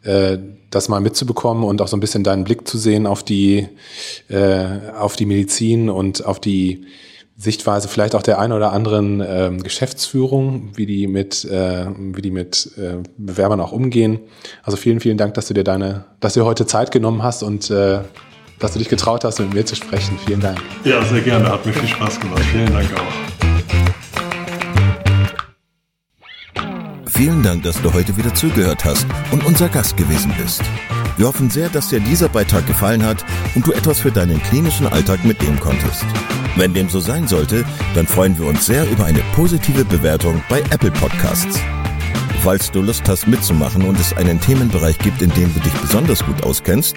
äh, 0.03 0.37
das 0.69 0.91
mal 0.91 1.01
mitzubekommen 1.01 1.65
und 1.65 1.81
auch 1.81 1.89
so 1.89 1.97
ein 1.97 2.01
bisschen 2.01 2.23
deinen 2.23 2.45
Blick 2.45 2.69
zu 2.69 2.77
sehen 2.77 3.07
auf 3.07 3.23
die, 3.23 3.67
äh, 4.29 4.67
auf 4.99 5.17
die 5.17 5.25
Medizin 5.25 5.89
und 5.89 6.27
auf 6.27 6.39
die 6.39 6.85
Sichtweise 7.39 7.89
vielleicht 7.89 8.15
auch 8.15 8.23
der 8.23 8.39
ein 8.39 8.53
oder 8.53 8.73
anderen 8.73 9.23
äh, 9.23 9.53
Geschäftsführung, 9.63 10.73
wie 10.75 10.85
die 10.85 11.07
mit, 11.07 11.47
äh, 11.47 11.87
wie 11.97 12.21
die 12.21 12.31
mit 12.31 12.73
äh, 12.77 12.99
Bewerbern 13.17 13.63
auch 13.63 13.73
umgehen. 13.73 14.21
Also 14.65 14.77
vielen, 14.77 15.01
vielen 15.01 15.17
Dank, 15.17 15.33
dass 15.33 15.49
du 15.49 15.55
dir 15.55 15.65
deine, 15.65 16.05
dass 16.21 16.35
du 16.35 16.45
heute 16.45 16.67
Zeit 16.67 16.93
genommen 16.93 17.23
hast 17.23 17.43
und 17.43 17.71
äh, 17.71 18.01
dass 18.59 18.73
du 18.73 18.79
dich 18.79 18.89
getraut 18.89 19.25
hast, 19.25 19.39
mit 19.41 19.55
mir 19.55 19.67
zu 19.67 19.77
sprechen. 19.77 20.19
Vielen 20.27 20.41
Dank. 20.41 20.61
Ja, 20.85 21.03
sehr 21.05 21.21
gerne. 21.21 21.49
Hat 21.49 21.65
mir 21.67 21.73
viel 21.73 21.89
Spaß 21.89 22.21
gemacht. 22.21 22.43
Vielen 22.53 22.73
Dank 22.73 22.89
auch. 22.95 23.25
Vielen 27.17 27.43
Dank, 27.45 27.63
dass 27.63 27.81
du 27.81 27.93
heute 27.93 28.17
wieder 28.17 28.35
zugehört 28.35 28.85
hast 28.85 29.07
und 29.31 29.45
unser 29.47 29.69
Gast 29.69 29.97
gewesen 29.97 30.35
bist. 30.37 30.63
Wir 31.17 31.29
hoffen 31.29 31.49
sehr, 31.49 31.69
dass 31.69 31.89
dir 31.89 32.01
dieser 32.01 32.29
Beitrag 32.29 32.67
gefallen 32.67 33.05
hat 33.05 33.25
und 33.55 33.65
du 33.65 33.73
etwas 33.73 34.01
für 34.01 34.11
deinen 34.11 34.43
klinischen 34.43 34.89
Alltag 34.89 35.25
mitnehmen 35.25 35.61
konntest. 35.61 36.05
Wenn 36.57 36.75
dem 36.75 36.89
so 36.89 36.99
sein 36.99 37.29
sollte, 37.29 37.65
dann 37.95 38.09
freuen 38.09 38.37
wir 38.37 38.47
uns 38.47 38.67
sehr 38.67 38.91
über 38.91 39.05
eine 39.05 39.21
positive 39.35 39.85
Bewertung 39.85 40.43
bei 40.49 40.59
Apple 40.71 40.91
Podcasts. 40.91 41.61
Falls 42.43 42.71
du 42.73 42.83
Lust 42.83 43.09
hast 43.09 43.29
mitzumachen 43.29 43.85
und 43.85 43.99
es 43.99 44.17
einen 44.17 44.41
Themenbereich 44.41 44.99
gibt, 44.99 45.23
in 45.23 45.31
dem 45.31 45.55
du 45.55 45.61
dich 45.61 45.73
besonders 45.75 46.25
gut 46.27 46.43
auskennst, 46.43 46.97